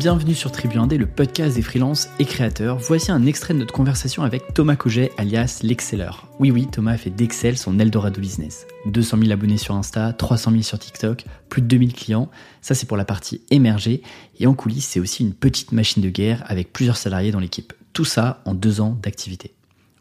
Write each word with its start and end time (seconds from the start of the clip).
bienvenue 0.00 0.34
sur 0.34 0.50
Tribu 0.50 0.78
Indé, 0.78 0.96
le 0.96 1.04
podcast 1.04 1.56
des 1.56 1.60
freelances 1.60 2.08
et 2.18 2.24
créateurs. 2.24 2.78
Voici 2.78 3.12
un 3.12 3.26
extrait 3.26 3.52
de 3.52 3.58
notre 3.58 3.74
conversation 3.74 4.22
avec 4.22 4.54
Thomas 4.54 4.74
Coget, 4.74 5.12
alias 5.18 5.60
l'Exceller. 5.62 6.08
Oui, 6.38 6.50
oui, 6.50 6.66
Thomas 6.72 6.92
a 6.92 6.96
fait 6.96 7.10
d'Excel 7.10 7.58
son 7.58 7.78
Eldorado 7.78 8.18
Business. 8.18 8.66
200 8.86 9.18
000 9.18 9.30
abonnés 9.30 9.58
sur 9.58 9.74
Insta, 9.74 10.14
300 10.14 10.52
000 10.52 10.62
sur 10.62 10.78
TikTok, 10.78 11.26
plus 11.50 11.60
de 11.60 11.66
2000 11.66 11.92
clients. 11.92 12.30
Ça, 12.62 12.74
c'est 12.74 12.86
pour 12.86 12.96
la 12.96 13.04
partie 13.04 13.42
émergée. 13.50 14.00
Et 14.38 14.46
en 14.46 14.54
coulisses, 14.54 14.88
c'est 14.88 15.00
aussi 15.00 15.22
une 15.22 15.34
petite 15.34 15.72
machine 15.72 16.02
de 16.02 16.08
guerre 16.08 16.44
avec 16.46 16.72
plusieurs 16.72 16.96
salariés 16.96 17.30
dans 17.30 17.38
l'équipe. 17.38 17.74
Tout 17.92 18.06
ça 18.06 18.40
en 18.46 18.54
deux 18.54 18.80
ans 18.80 18.96
d'activité. 19.02 19.52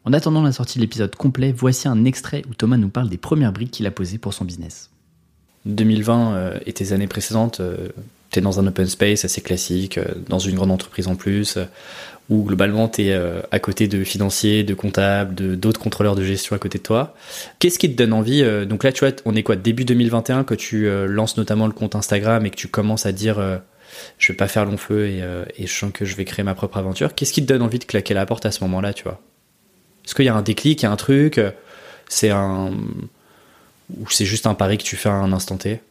En 0.06 0.14
attendant 0.14 0.44
la 0.44 0.54
sortie 0.54 0.78
de 0.78 0.84
l'épisode 0.84 1.14
complet, 1.14 1.52
voici 1.52 1.90
un 1.90 2.06
extrait 2.06 2.44
où 2.50 2.54
Thomas 2.54 2.78
nous 2.78 2.88
parle 2.88 3.10
des 3.10 3.18
premières 3.18 3.52
briques 3.52 3.72
qu'il 3.72 3.86
a 3.86 3.92
posées 3.92 4.18
pour 4.18 4.34
son 4.34 4.46
business. 4.46 4.92
2020 5.66 6.34
euh, 6.36 6.60
et 6.66 6.72
tes 6.72 6.94
années 6.94 7.08
précédentes, 7.08 7.60
euh, 7.60 7.90
tu 8.32 8.40
es 8.40 8.42
dans 8.42 8.60
un 8.60 8.68
open 8.68 8.86
space 8.86 9.26
assez 9.26 9.42
classique, 9.42 9.98
euh, 9.98 10.06
dans 10.28 10.40
une 10.40 10.56
grande 10.56 10.72
entreprise 10.72 11.08
en 11.08 11.16
plus, 11.16 11.58
euh, 11.58 11.66
où 12.30 12.44
globalement 12.44 12.88
tu 12.88 13.04
es 13.04 13.12
euh, 13.12 13.42
à 13.52 13.60
côté 13.60 13.88
de 13.88 14.04
financiers, 14.04 14.64
de 14.64 14.74
comptables, 14.74 15.34
de 15.34 15.56
d'autres 15.56 15.80
contrôleurs 15.80 16.16
de 16.16 16.24
gestion 16.24 16.56
à 16.56 16.60
côté 16.60 16.78
de 16.78 16.84
toi. 16.84 17.16
Qu'est-ce 17.58 17.80
qui 17.80 17.92
te 17.92 17.98
donne 17.98 18.14
envie 18.14 18.44
Donc 18.68 18.84
là, 18.84 18.92
tu 18.92 19.06
vois, 19.06 19.16
on 19.26 19.36
est 19.36 19.44
quoi 19.44 19.56
Début 19.56 19.84
2021 19.84 20.44
que 20.44 20.54
tu 20.54 20.88
lances 21.08 21.38
notamment 21.38 21.66
le 21.66 21.74
compte 21.74 21.96
Instagram 21.96 22.46
et 22.46 22.52
que 22.52 22.56
tu 22.56 22.68
commences 22.68 23.08
à 23.08 23.12
dire 23.12 23.38
je 24.20 24.32
vais 24.32 24.38
pas 24.38 24.48
faire 24.48 24.66
long 24.66 24.78
feu 24.78 25.08
et, 25.08 25.24
et, 25.58 25.66
je 25.66 25.74
sens 25.74 25.92
que 25.92 26.06
je 26.06 26.16
vais 26.16 26.24
créer 26.24 26.44
ma 26.44 26.54
propre 26.54 26.78
aventure. 26.78 27.16
Qu'est-ce 27.16 27.34
qui 27.34 27.42
te 27.42 27.48
donne 27.48 27.64
envie 27.64 27.80
de 27.80 27.86
claquer 27.86 28.14
la 28.14 28.28
porte 28.28 28.46
à 28.46 28.52
ce 28.52 28.64
moment-là, 28.64 28.94
tu 28.94 29.04
vois? 29.04 29.20
Est-ce 30.06 30.14
qu'il 30.14 30.26
y 30.26 30.30
a 30.30 30.36
un 30.36 30.44
déclic, 30.44 30.82
il 30.82 30.86
y 30.86 30.86
a 30.86 30.92
un 30.92 30.96
truc 30.96 31.42
C'est 32.08 32.30
un 32.30 32.72
ou 33.98 34.10
c'est 34.10 34.26
juste 34.26 34.46
un 34.46 34.54
pari 34.54 34.78
que 34.78 34.84
tu 34.84 34.96
fais 34.96 35.10
à 35.10 35.14
un 35.14 35.34
instant 35.34 35.58
T? 35.58 35.82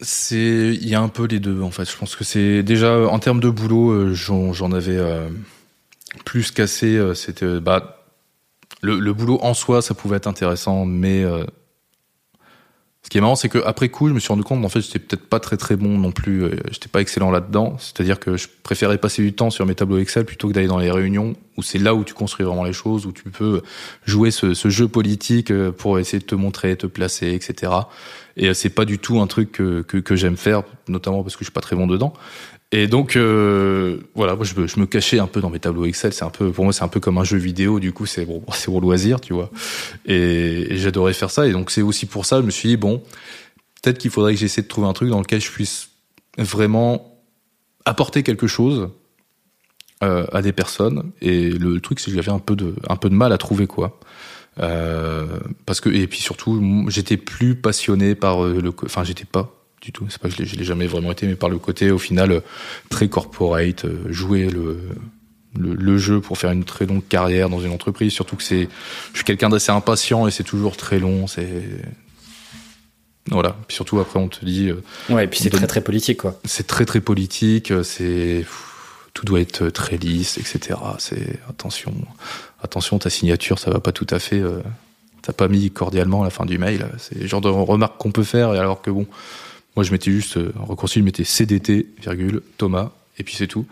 C'est, 0.00 0.74
il 0.74 0.88
y 0.88 0.94
a 0.94 1.00
un 1.00 1.08
peu 1.08 1.26
les 1.26 1.40
deux 1.40 1.62
en 1.62 1.70
fait. 1.70 1.90
Je 1.90 1.96
pense 1.96 2.16
que 2.16 2.24
c'est 2.24 2.62
déjà 2.62 2.98
en 3.08 3.18
termes 3.18 3.40
de 3.40 3.48
boulot, 3.48 3.90
euh, 3.90 4.14
j'en 4.14 4.72
avais 4.72 4.96
euh, 4.96 5.28
plus 6.24 6.50
cassé. 6.50 6.96
Euh, 6.96 7.14
c'était 7.14 7.60
bah 7.60 8.04
le, 8.82 9.12
boulot 9.12 9.38
en 9.42 9.54
soi, 9.54 9.82
ça 9.82 9.94
pouvait 9.94 10.16
être 10.16 10.26
intéressant, 10.26 10.84
mais 10.84 11.24
ce 13.02 13.08
qui 13.08 13.18
est 13.18 13.20
marrant, 13.20 13.34
c'est 13.34 13.48
qu'après 13.48 13.88
coup, 13.88 14.08
je 14.08 14.12
me 14.12 14.20
suis 14.20 14.28
rendu 14.28 14.44
compte, 14.44 14.64
en 14.64 14.68
fait, 14.68 14.80
j'étais 14.80 14.98
peut-être 14.98 15.28
pas 15.28 15.40
très 15.40 15.56
très 15.56 15.76
bon 15.76 15.98
non 15.98 16.12
plus. 16.12 16.50
J'étais 16.70 16.88
pas 16.88 17.00
excellent 17.00 17.30
là-dedans. 17.30 17.76
C'est-à-dire 17.78 18.20
que 18.20 18.36
je 18.36 18.46
préférais 18.62 18.98
passer 18.98 19.22
du 19.22 19.32
temps 19.32 19.50
sur 19.50 19.66
mes 19.66 19.74
tableaux 19.74 19.98
Excel 19.98 20.24
plutôt 20.24 20.48
que 20.48 20.52
d'aller 20.52 20.68
dans 20.68 20.78
les 20.78 20.90
réunions 20.90 21.34
où 21.56 21.62
c'est 21.62 21.78
là 21.78 21.94
où 21.94 22.04
tu 22.04 22.14
construis 22.14 22.44
vraiment 22.44 22.64
les 22.64 22.72
choses, 22.72 23.06
où 23.06 23.12
tu 23.12 23.24
peux 23.24 23.62
jouer 24.04 24.30
ce, 24.30 24.54
ce 24.54 24.68
jeu 24.68 24.88
politique 24.88 25.50
euh, 25.50 25.72
pour 25.72 25.98
essayer 25.98 26.18
de 26.18 26.24
te 26.24 26.34
montrer, 26.34 26.76
te 26.76 26.86
placer, 26.86 27.32
etc. 27.32 27.72
Et 28.36 28.48
euh, 28.48 28.54
c'est 28.54 28.70
pas 28.70 28.84
du 28.84 28.98
tout 28.98 29.20
un 29.20 29.26
truc 29.26 29.52
que, 29.52 29.82
que, 29.82 29.98
que 29.98 30.16
j'aime 30.16 30.36
faire, 30.36 30.62
notamment 30.88 31.22
parce 31.22 31.34
que 31.34 31.40
je 31.40 31.46
suis 31.46 31.52
pas 31.52 31.60
très 31.60 31.76
bon 31.76 31.86
dedans. 31.86 32.12
Et 32.72 32.88
donc 32.88 33.14
euh, 33.16 33.98
voilà, 34.14 34.34
moi 34.34 34.44
je 34.44 34.60
me, 34.60 34.66
je 34.66 34.80
me, 34.80 34.86
cachais 34.86 35.20
un 35.20 35.28
peu 35.28 35.40
dans 35.40 35.50
mes 35.50 35.60
tableaux 35.60 35.86
Excel. 35.86 36.12
C'est 36.12 36.24
un 36.24 36.30
peu 36.30 36.50
pour 36.50 36.64
moi 36.64 36.72
c'est 36.72 36.82
un 36.82 36.88
peu 36.88 37.00
comme 37.00 37.16
un 37.18 37.24
jeu 37.24 37.38
vidéo. 37.38 37.78
Du 37.80 37.92
coup 37.92 38.06
c'est 38.06 38.24
bon, 38.24 38.42
c'est 38.52 38.66
pour 38.66 38.80
loisir, 38.80 39.20
tu 39.20 39.32
vois. 39.32 39.50
Et, 40.04 40.72
et 40.72 40.76
j'adorais 40.76 41.12
faire 41.12 41.30
ça. 41.30 41.46
Et 41.46 41.52
donc 41.52 41.70
c'est 41.70 41.82
aussi 41.82 42.06
pour 42.06 42.26
ça 42.26 42.40
je 42.40 42.46
me 42.46 42.50
suis 42.50 42.68
dit 42.70 42.76
bon, 42.76 43.02
peut-être 43.82 43.98
qu'il 43.98 44.10
faudrait 44.10 44.34
que 44.34 44.40
j'essaie 44.40 44.62
de 44.62 44.68
trouver 44.68 44.88
un 44.88 44.92
truc 44.92 45.10
dans 45.10 45.20
lequel 45.20 45.40
je 45.40 45.50
puisse 45.50 45.90
vraiment 46.38 47.22
apporter 47.84 48.22
quelque 48.24 48.48
chose 48.48 48.90
euh, 50.02 50.26
à 50.32 50.42
des 50.42 50.52
personnes. 50.52 51.10
Et 51.20 51.50
le, 51.50 51.80
truc 51.80 52.00
c'est 52.00 52.10
que 52.10 52.16
j'avais 52.16 52.32
un 52.32 52.38
peu 52.38 52.56
de 52.56 52.74
un 52.88 52.96
peu 52.96 53.08
de 53.08 53.14
mal 53.14 53.32
à 53.32 53.38
trouver 53.38 53.66
quoi. 53.66 53.98
Euh, 54.58 55.26
parce 55.66 55.80
que 55.80 55.90
et 55.90 56.06
puis 56.06 56.20
surtout 56.20 56.86
j'étais 56.88 57.18
plus 57.18 57.56
passionné 57.56 58.14
par 58.14 58.42
euh, 58.42 58.60
le 58.62 58.72
enfin 58.84 59.04
j'étais 59.04 59.26
pas 59.26 59.52
du 59.82 59.92
tout. 59.92 60.06
C'est 60.08 60.20
pas 60.20 60.28
que 60.28 60.44
je 60.44 60.56
l'ai 60.56 60.64
jamais 60.64 60.86
vraiment 60.86 61.12
été, 61.12 61.26
mais 61.26 61.36
par 61.36 61.48
le 61.48 61.58
côté 61.58 61.90
au 61.90 61.98
final 61.98 62.32
euh, 62.32 62.40
très 62.88 63.08
corporate, 63.08 63.84
euh, 63.84 64.10
jouer 64.10 64.48
le, 64.48 64.80
le, 65.58 65.98
jeu 65.98 66.20
pour 66.20 66.38
faire 66.38 66.50
une 66.50 66.64
très 66.64 66.86
longue 66.86 67.06
carrière 67.06 67.48
dans 67.48 67.60
une 67.60 67.72
entreprise. 67.72 68.12
Surtout 68.12 68.36
que 68.36 68.42
c'est, 68.42 68.68
je 69.12 69.16
suis 69.16 69.24
quelqu'un 69.24 69.48
d'assez 69.48 69.72
impatient 69.72 70.26
et 70.26 70.30
c'est 70.30 70.44
toujours 70.44 70.76
très 70.76 70.98
long. 70.98 71.26
C'est 71.26 71.62
voilà. 73.30 73.56
Puis 73.68 73.74
surtout 73.76 73.98
après 74.00 74.18
on 74.18 74.28
te 74.28 74.44
dit. 74.44 74.72
Ouais, 75.10 75.24
et 75.24 75.26
puis 75.28 75.40
c'est 75.40 75.50
très 75.50 75.66
très 75.66 75.80
politique 75.82 76.18
quoi. 76.18 76.40
C'est 76.44 76.66
très 76.66 76.84
très 76.84 77.00
politique. 77.00 77.72
C'est 77.82 78.44
tout 79.16 79.24
doit 79.24 79.40
être 79.40 79.70
très 79.70 79.96
lisse, 79.96 80.36
etc. 80.36 80.78
C'est 80.98 81.40
attention, 81.48 81.94
attention, 82.62 82.98
ta 82.98 83.08
signature, 83.08 83.58
ça 83.58 83.70
va 83.70 83.80
pas 83.80 83.92
tout 83.92 84.06
à 84.10 84.18
fait. 84.18 84.42
T'as 85.22 85.32
pas 85.32 85.48
mis 85.48 85.70
cordialement 85.70 86.22
la 86.22 86.28
fin 86.28 86.44
du 86.44 86.58
mail. 86.58 86.86
C'est 86.98 87.18
le 87.18 87.26
genre 87.26 87.40
de 87.40 87.48
remarque 87.48 87.96
qu'on 87.96 88.12
peut 88.12 88.24
faire, 88.24 88.50
alors 88.50 88.82
que 88.82 88.90
bon, 88.90 89.06
moi, 89.76 89.84
je 89.84 89.92
mettais 89.92 90.10
juste, 90.10 90.38
euh, 90.38 90.52
je 90.86 91.00
mettais 91.00 91.24
CDT, 91.24 91.86
virgule, 92.00 92.42
Thomas, 92.56 92.90
et 93.18 93.22
puis 93.22 93.34
c'est 93.34 93.46
tout. 93.46 93.66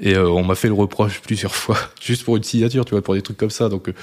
Et 0.00 0.14
euh, 0.14 0.28
on 0.30 0.44
m'a 0.44 0.54
fait 0.54 0.68
le 0.68 0.74
reproche 0.74 1.20
plusieurs 1.26 1.54
fois, 1.54 1.76
juste 2.00 2.24
pour 2.24 2.36
une 2.36 2.44
signature, 2.44 2.84
tu 2.84 2.92
vois, 2.92 3.02
pour 3.02 3.14
des 3.14 3.22
trucs 3.22 3.36
comme 3.36 3.50
ça. 3.50 3.68
Donc, 3.68 3.88
euh, 3.88 3.94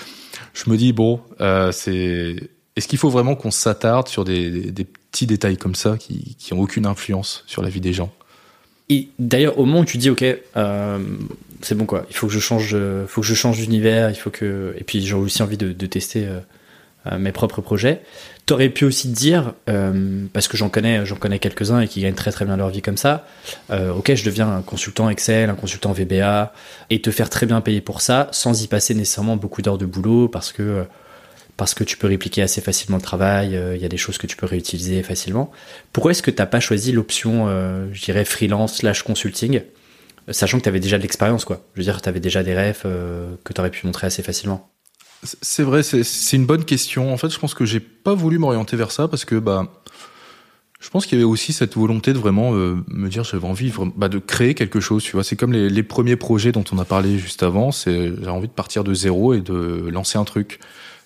je 0.53 0.69
me 0.69 0.77
dis, 0.77 0.93
bon, 0.93 1.21
euh, 1.41 1.71
c'est. 1.71 2.49
Est-ce 2.75 2.87
qu'il 2.87 2.99
faut 2.99 3.09
vraiment 3.09 3.35
qu'on 3.35 3.49
s'attarde 3.49 4.07
sur 4.07 4.23
des, 4.23 4.71
petits 5.11 5.25
détails 5.25 5.57
comme 5.57 5.73
ça 5.73 5.97
qui, 5.97 6.35
qui 6.37 6.53
ont 6.53 6.59
aucune 6.59 6.85
influence 6.85 7.43
sur 7.47 7.63
la 7.63 7.69
vie 7.69 7.81
des 7.81 7.93
gens? 7.93 8.13
Et 8.89 9.09
d'ailleurs, 9.19 9.59
au 9.59 9.65
moment 9.65 9.81
où 9.81 9.85
tu 9.85 9.97
dis, 9.97 10.09
ok, 10.09 10.23
euh, 10.23 10.99
c'est 11.61 11.75
bon 11.75 11.85
quoi, 11.85 12.05
il 12.09 12.15
faut 12.15 12.27
que 12.27 12.33
je 12.33 12.39
change, 12.39 12.75
faut 13.07 13.21
que 13.21 13.27
je 13.27 13.33
change 13.33 13.57
d'univers, 13.57 14.09
il 14.09 14.15
faut 14.15 14.29
que, 14.29 14.73
et 14.77 14.83
puis 14.83 15.05
j'ai 15.05 15.13
aussi 15.13 15.41
envie 15.43 15.57
de, 15.57 15.85
tester 15.85 16.27
euh, 17.11 17.19
mes 17.19 17.31
propres 17.31 17.61
projets. 17.61 18.01
T'aurais 18.45 18.69
pu 18.69 18.85
aussi 18.85 19.11
te 19.11 19.15
dire, 19.15 19.53
euh, 19.69 20.25
parce 20.33 20.47
que 20.47 20.57
j'en 20.57 20.69
connais, 20.69 21.05
j'en 21.05 21.15
connais 21.15 21.39
quelques-uns 21.39 21.81
et 21.81 21.87
qui 21.87 22.01
gagnent 22.01 22.15
très 22.15 22.31
très 22.31 22.45
bien 22.45 22.57
leur 22.57 22.69
vie 22.69 22.81
comme 22.81 22.97
ça. 22.97 23.27
Euh, 23.71 23.93
ok, 23.93 24.13
je 24.15 24.25
deviens 24.25 24.49
un 24.49 24.61
consultant 24.61 25.09
Excel, 25.09 25.49
un 25.49 25.55
consultant 25.55 25.91
VBA, 25.91 26.53
et 26.89 27.01
te 27.01 27.11
faire 27.11 27.29
très 27.29 27.45
bien 27.45 27.61
payer 27.61 27.81
pour 27.81 28.01
ça, 28.01 28.29
sans 28.31 28.63
y 28.63 28.67
passer 28.67 28.93
nécessairement 28.93 29.35
beaucoup 29.37 29.61
d'heures 29.61 29.77
de 29.77 29.85
boulot, 29.85 30.27
parce 30.27 30.51
que 30.51 30.85
parce 31.57 31.73
que 31.73 31.83
tu 31.83 31.97
peux 31.97 32.07
répliquer 32.07 32.41
assez 32.41 32.61
facilement 32.61 32.97
le 32.97 33.03
travail. 33.03 33.59
Il 33.75 33.81
y 33.81 33.85
a 33.85 33.89
des 33.89 33.97
choses 33.97 34.17
que 34.17 34.27
tu 34.27 34.37
peux 34.37 34.45
réutiliser 34.45 35.03
facilement. 35.03 35.51
Pourquoi 35.91 36.11
est-ce 36.11 36.21
que 36.21 36.31
t'as 36.31 36.45
pas 36.45 36.59
choisi 36.59 36.91
l'option, 36.91 37.47
je 37.91 38.01
dirais 38.01 38.25
freelance 38.25 38.77
slash 38.77 39.01
consulting, 39.03 39.61
sachant 40.29 40.59
que 40.59 40.63
tu 40.63 40.69
avais 40.69 40.79
déjà 40.79 40.97
de 40.97 41.01
l'expérience, 41.01 41.45
quoi? 41.45 41.65
Je 41.73 41.81
veux 41.81 41.83
dire, 41.83 42.01
tu 42.01 42.07
avais 42.07 42.19
déjà 42.19 42.43
des 42.43 42.53
rêves 42.53 42.83
que 42.83 43.53
tu 43.53 43.59
aurais 43.59 43.71
pu 43.71 43.85
montrer 43.87 44.07
assez 44.07 44.21
facilement. 44.21 44.71
C'est 45.23 45.63
vrai, 45.63 45.81
c'est 45.83 46.35
une 46.35 46.45
bonne 46.45 46.63
question. 46.63 47.11
En 47.11 47.17
fait, 47.17 47.29
je 47.29 47.39
pense 47.39 47.53
que 47.53 47.65
j'ai 47.65 47.79
pas 47.79 48.13
voulu 48.13 48.37
m'orienter 48.37 48.77
vers 48.77 48.91
ça 48.91 49.07
parce 49.07 49.25
que 49.25 49.35
bah, 49.35 49.67
je 50.79 50.89
pense 50.89 51.07
qu'il 51.07 51.17
y 51.17 51.21
avait 51.21 51.29
aussi 51.29 51.53
cette 51.53 51.75
volonté 51.75 52.13
de 52.13 52.19
vraiment 52.19 52.53
euh, 52.53 52.77
me 52.87 53.09
dire 53.09 53.23
j'avais 53.23 53.47
envie 53.47 53.73
bah, 53.95 54.09
de 54.09 54.19
créer 54.19 54.53
quelque 54.53 54.79
chose. 54.79 55.03
Tu 55.03 55.13
vois, 55.13 55.23
c'est 55.23 55.35
comme 55.35 55.53
les, 55.53 55.69
les, 55.69 55.83
premiers 55.83 56.15
projets 56.15 56.51
dont 56.51 56.63
on 56.71 56.77
a 56.77 56.85
parlé 56.85 57.17
juste 57.17 57.41
avant. 57.41 57.71
C'est 57.71 58.11
j'ai 58.21 58.29
envie 58.29 58.47
de 58.47 58.53
partir 58.53 58.83
de 58.83 58.93
zéro 58.93 59.33
et 59.33 59.41
de 59.41 59.89
lancer 59.89 60.19
un 60.19 60.23
truc 60.23 60.59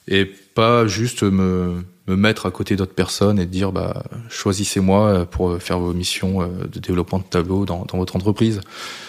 et 0.08 0.26
pas 0.26 0.88
juste 0.88 1.24
me, 1.24 1.84
me 2.08 2.16
mettre 2.16 2.46
à 2.46 2.52
côté 2.52 2.76
d'autres 2.76 2.94
personnes 2.94 3.40
et 3.40 3.46
dire 3.46 3.72
bah 3.72 4.04
choisissez-moi 4.30 5.26
pour 5.26 5.62
faire 5.62 5.80
vos 5.80 5.94
missions 5.94 6.42
euh, 6.42 6.48
de 6.72 6.80
développement 6.80 7.20
de 7.20 7.24
tableau 7.24 7.66
dans, 7.66 7.86
dans 7.86 7.98
votre 7.98 8.16
entreprise. 8.16 8.62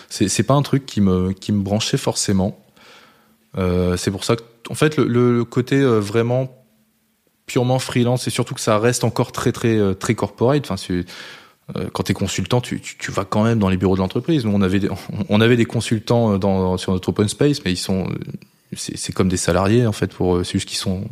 C'est 0.09 0.29
c'est 0.29 0.43
pas 0.43 0.55
un 0.55 0.63
truc 0.63 0.87
qui 0.87 1.01
me 1.01 1.33
qui 1.33 1.53
me 1.53 1.63
branchait 1.63 1.97
forcément. 1.97 2.59
Euh, 3.59 3.97
c'est 3.97 4.11
pour 4.11 4.25
ça 4.25 4.37
que 4.37 4.43
en 4.71 4.75
fait, 4.75 4.97
le, 4.97 5.07
le 5.07 5.45
côté 5.45 5.77
euh, 5.77 5.99
vraiment 5.99 6.65
purement 7.47 7.79
freelance, 7.79 8.27
et 8.27 8.31
surtout 8.31 8.55
que 8.55 8.61
ça 8.61 8.79
reste 8.79 9.05
encore 9.05 9.33
très 9.33 9.53
très 9.53 9.77
euh, 9.77 9.95
très 9.95 10.15
corporate. 10.15 10.71
Enfin, 10.71 10.83
euh, 10.91 11.89
quand 11.93 12.05
tu 12.05 12.13
es 12.13 12.15
consultant, 12.15 12.61
tu, 12.61 12.81
tu, 12.81 12.97
tu, 12.99 13.11
vas 13.11 13.25
quand 13.25 13.43
même 13.43 13.59
dans 13.59 13.69
les 13.69 13.77
bureaux 13.77 13.95
de 13.95 14.01
l'entreprise. 14.01 14.45
Nous, 14.45 14.53
on 14.53 14.63
avait 14.63 14.81
des, 14.81 14.89
on 15.29 15.41
avait 15.41 15.57
des 15.57 15.65
consultants 15.65 16.39
dans, 16.39 16.77
sur 16.77 16.93
notre 16.93 17.09
open 17.09 17.29
space, 17.29 17.65
mais 17.65 17.73
ils 17.73 17.77
sont 17.77 18.09
c'est 18.75 19.13
comme 19.13 19.29
des 19.29 19.37
salariés 19.37 19.87
en 19.87 19.93
fait. 19.93 20.13
Pour 20.13 20.45
c'est 20.45 20.53
juste 20.53 20.69
qu'ils 20.69 20.79
sont 20.79 21.05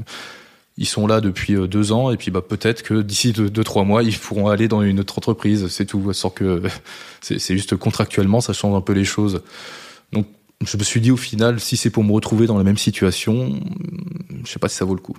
ils 0.77 0.87
sont 0.87 1.07
là 1.07 1.21
depuis 1.21 1.55
deux 1.69 1.93
ans 1.93 2.11
et 2.11 2.17
puis 2.17 2.31
bah 2.31 2.41
peut-être 2.41 2.83
que 2.83 3.03
d'ici 3.03 3.33
deux, 3.33 3.51
deux, 3.51 3.65
trois 3.65 3.85
mois 3.85 4.03
ils 4.03 4.17
pourront 4.17 4.49
aller 4.49 4.69
dans 4.69 4.83
une 4.83 5.01
autre 5.01 5.19
entreprise. 5.19 5.69
C'est 5.69 5.87
tout, 5.87 6.13
sans 6.13 6.31
que 6.31 6.63
c'est 7.21 7.39
juste 7.39 7.77
contractuellement 7.77 8.41
ça 8.41 8.53
change 8.53 8.77
un 8.77 8.81
peu 8.81 8.93
les 8.93 9.05
choses. 9.05 9.43
Donc 10.13 10.27
je 10.65 10.77
me 10.77 10.83
suis 10.83 11.01
dit 11.01 11.11
au 11.11 11.17
final, 11.17 11.61
si 11.61 11.77
c'est 11.77 11.91
pour 11.91 12.05
me 12.05 12.13
retrouver 12.13 12.47
dans 12.47 12.59
la 12.59 12.65
même 12.65 12.79
situation, 12.79 13.61
je 14.45 14.51
sais 14.51 14.59
pas 14.59 14.69
si 14.69 14.77
ça 14.77 14.85
vaut 14.85 14.95
le 14.95 15.01
coup. 15.01 15.17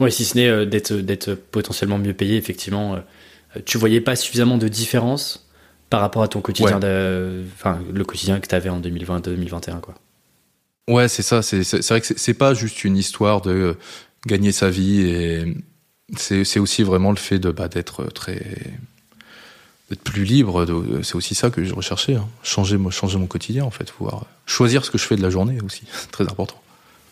Ouais, 0.00 0.10
si 0.10 0.24
ce 0.24 0.36
n'est 0.36 0.48
euh, 0.48 0.66
d'être 0.66 0.94
d'être 0.94 1.34
potentiellement 1.34 1.98
mieux 1.98 2.14
payé, 2.14 2.36
effectivement, 2.36 2.96
euh, 2.96 3.60
tu 3.64 3.78
voyais 3.78 4.00
pas 4.00 4.16
suffisamment 4.16 4.58
de 4.58 4.66
différence 4.66 5.48
par 5.90 6.00
rapport 6.00 6.22
à 6.22 6.28
ton 6.28 6.40
quotidien, 6.40 6.80
ouais. 6.80 7.44
enfin 7.54 7.80
le 7.92 8.04
quotidien 8.04 8.40
que 8.40 8.48
tu 8.48 8.54
avais 8.54 8.70
en 8.70 8.80
2020-2021, 8.80 9.80
quoi. 9.80 9.94
Ouais, 10.88 11.08
c'est 11.08 11.22
ça. 11.22 11.42
C'est 11.42 11.88
vrai 11.88 12.00
que 12.00 12.06
c'est 12.16 12.34
pas 12.34 12.54
juste 12.54 12.84
une 12.84 12.96
histoire 12.96 13.40
de 13.40 13.50
euh, 13.50 13.74
gagner 14.26 14.52
sa 14.52 14.70
vie 14.70 15.54
c'est 16.16 16.58
aussi 16.58 16.82
vraiment 16.82 17.10
le 17.10 17.16
fait 17.16 17.38
de 17.38 17.50
bah, 17.50 17.68
d'être 17.68 18.04
très 18.12 18.40
d'être 19.90 20.02
plus 20.02 20.24
libre. 20.24 20.66
C'est 21.02 21.14
aussi 21.14 21.34
ça 21.34 21.50
que 21.50 21.64
je 21.64 21.74
recherchais. 21.74 22.14
Hein. 22.14 22.28
Changer, 22.42 22.78
changer 22.90 23.18
mon 23.18 23.26
quotidien, 23.26 23.64
en 23.64 23.70
fait. 23.70 23.90
Pouvoir 23.92 24.26
choisir 24.46 24.84
ce 24.84 24.90
que 24.90 24.98
je 24.98 25.04
fais 25.04 25.16
de 25.16 25.22
la 25.22 25.30
journée 25.30 25.58
aussi. 25.64 25.82
très 26.10 26.24
important. 26.24 26.60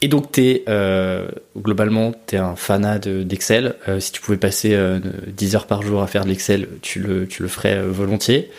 Et 0.00 0.08
donc, 0.08 0.36
es, 0.38 0.64
euh, 0.68 1.28
globalement, 1.56 2.12
tu 2.26 2.34
es 2.34 2.38
un 2.38 2.56
fanat 2.56 2.98
d'Excel. 2.98 3.76
Euh, 3.88 4.00
si 4.00 4.10
tu 4.10 4.20
pouvais 4.20 4.38
passer 4.38 4.74
euh, 4.74 4.98
10 5.28 5.54
heures 5.54 5.66
par 5.66 5.82
jour 5.82 6.02
à 6.02 6.06
faire 6.06 6.24
de 6.24 6.30
l'Excel, 6.30 6.68
tu 6.80 6.98
le, 6.98 7.28
tu 7.28 7.42
le 7.42 7.48
ferais 7.48 7.76
euh, 7.76 7.90
volontiers. 7.90 8.50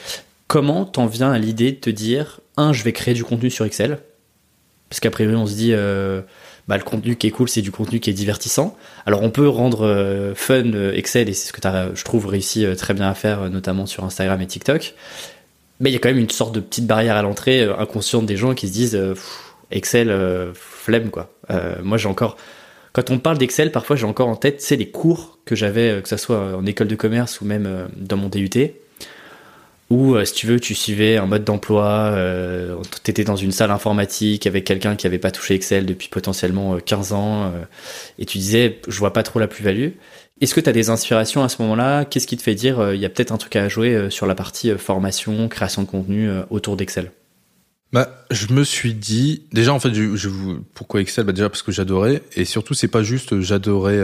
comment 0.48 0.86
t'en 0.86 1.06
viens 1.06 1.32
à 1.32 1.40
l'idée 1.40 1.72
de 1.72 1.78
te 1.78 1.90
dire, 1.90 2.40
un, 2.56 2.72
je 2.72 2.84
vais 2.84 2.94
créer 2.94 3.14
du 3.14 3.26
contenu 3.26 3.50
sur 3.50 3.66
Excel? 3.66 4.00
Parce 4.94 5.00
qu'après, 5.00 5.26
on 5.26 5.48
se 5.48 5.56
dit, 5.56 5.72
euh, 5.74 6.22
bah, 6.68 6.78
le 6.78 6.84
contenu 6.84 7.16
qui 7.16 7.26
est 7.26 7.32
cool, 7.32 7.50
c'est 7.50 7.64
du 7.64 7.72
contenu 7.72 8.00
qui 8.00 8.12
est 8.12 8.14
divertissant. 8.14 8.78
Alors, 9.08 9.24
on 9.24 9.32
peut 9.32 9.50
rendre 9.50 9.88
euh, 9.88 10.36
fun 10.36 10.72
euh, 10.76 10.94
Excel, 10.94 11.30
et 11.30 11.34
c'est 11.34 11.48
ce 11.48 11.52
que 11.52 11.68
as, 11.68 11.96
je 11.96 12.04
trouve, 12.04 12.28
réussi 12.28 12.64
très 12.78 12.94
bien 12.94 13.10
à 13.10 13.16
faire, 13.16 13.50
notamment 13.50 13.88
sur 13.88 14.04
Instagram 14.04 14.40
et 14.40 14.46
TikTok. 14.46 14.94
Mais 15.80 15.90
il 15.90 15.94
y 15.94 15.96
a 15.96 16.00
quand 16.00 16.10
même 16.10 16.20
une 16.20 16.30
sorte 16.30 16.54
de 16.54 16.60
petite 16.60 16.86
barrière 16.86 17.16
à 17.16 17.24
l'entrée 17.24 17.64
inconsciente 17.64 18.28
des 18.28 18.38
gens 18.38 18.54
qui 18.54 18.68
se 18.68 18.74
disent, 18.74 19.04
Excel, 19.72 20.16
flemme, 20.54 21.10
quoi. 21.10 21.34
moi, 21.82 21.98
j'ai 21.98 22.08
encore 22.08 22.38
quand 22.94 23.10
on 23.10 23.18
parle 23.18 23.40
d'Excel, 23.40 23.72
parfois 23.72 23.96
j'ai 23.96 24.06
encore 24.06 24.28
en 24.28 24.36
tête, 24.36 24.62
c'est 24.62 24.76
les 24.76 24.92
cours 24.92 25.40
que 25.46 25.56
j'avais, 25.56 26.00
que 26.04 26.08
ce 26.08 26.18
soit 26.18 26.56
en 26.56 26.64
école 26.68 26.88
de 26.88 26.96
commerce 26.96 27.42
ou 27.42 27.46
même 27.46 27.88
dans 27.98 28.18
mon 28.18 28.30
DUT 28.30 28.52
où, 29.94 30.16
euh, 30.16 30.26
si 30.26 30.34
tu 30.34 30.48
veux, 30.48 30.60
tu 30.60 30.74
suivais 30.74 31.18
un 31.18 31.28
mode 31.28 31.44
d'emploi, 31.44 32.12
euh, 32.14 32.76
tu 33.04 33.12
étais 33.12 33.24
dans 33.24 33.36
une 33.36 33.52
salle 33.52 33.72
informatique 33.72 34.48
avec 34.48 34.66
quelqu'un 34.66 34.96
qui 34.96 35.06
n'avait 35.06 35.20
pas 35.20 35.32
touché 35.32 35.54
Excel 35.54 35.86
depuis 35.86 36.08
potentiellement 36.10 36.78
15 36.78 37.12
euh, 37.12 37.16
ans, 37.16 37.54
et 38.18 38.26
tu 38.26 38.40
disais, 38.40 38.80
je 38.88 38.98
vois 38.98 39.14
pas 39.14 39.24
trop 39.24 39.40
la 39.40 39.48
plus-value. 39.48 39.90
Est-ce 40.42 40.56
que 40.56 40.60
tu 40.60 40.70
as 40.70 40.74
des 40.74 40.90
inspirations 40.90 41.44
à 41.44 41.50
ce 41.50 41.62
moment-là? 41.62 42.06
Qu'est-ce 42.06 42.26
qui 42.26 42.38
te 42.38 42.42
fait 42.42 42.56
dire, 42.56 42.94
il 42.94 43.00
y 43.00 43.06
a 43.06 43.10
peut-être 43.10 43.32
un 43.32 43.38
truc 43.38 43.56
à 43.56 43.70
jouer 43.70 44.10
sur 44.10 44.26
la 44.26 44.36
partie 44.36 44.72
formation, 44.78 45.48
création 45.48 45.84
de 45.84 45.88
contenu 45.88 46.30
autour 46.50 46.76
d'Excel? 46.76 47.12
Bah, 47.94 48.26
je 48.32 48.52
me 48.52 48.64
suis 48.64 48.96
dit, 48.96 49.44
déjà 49.54 49.74
en 49.74 49.80
fait, 49.80 49.92
pourquoi 50.74 51.02
Excel? 51.02 51.26
Bah, 51.26 51.32
Déjà 51.32 51.50
parce 51.50 51.62
que 51.62 51.72
j'adorais, 51.72 52.24
et 52.36 52.46
surtout 52.46 52.74
c'est 52.74 52.88
pas 52.88 53.04
juste 53.04 53.40
j'adorais 53.40 54.02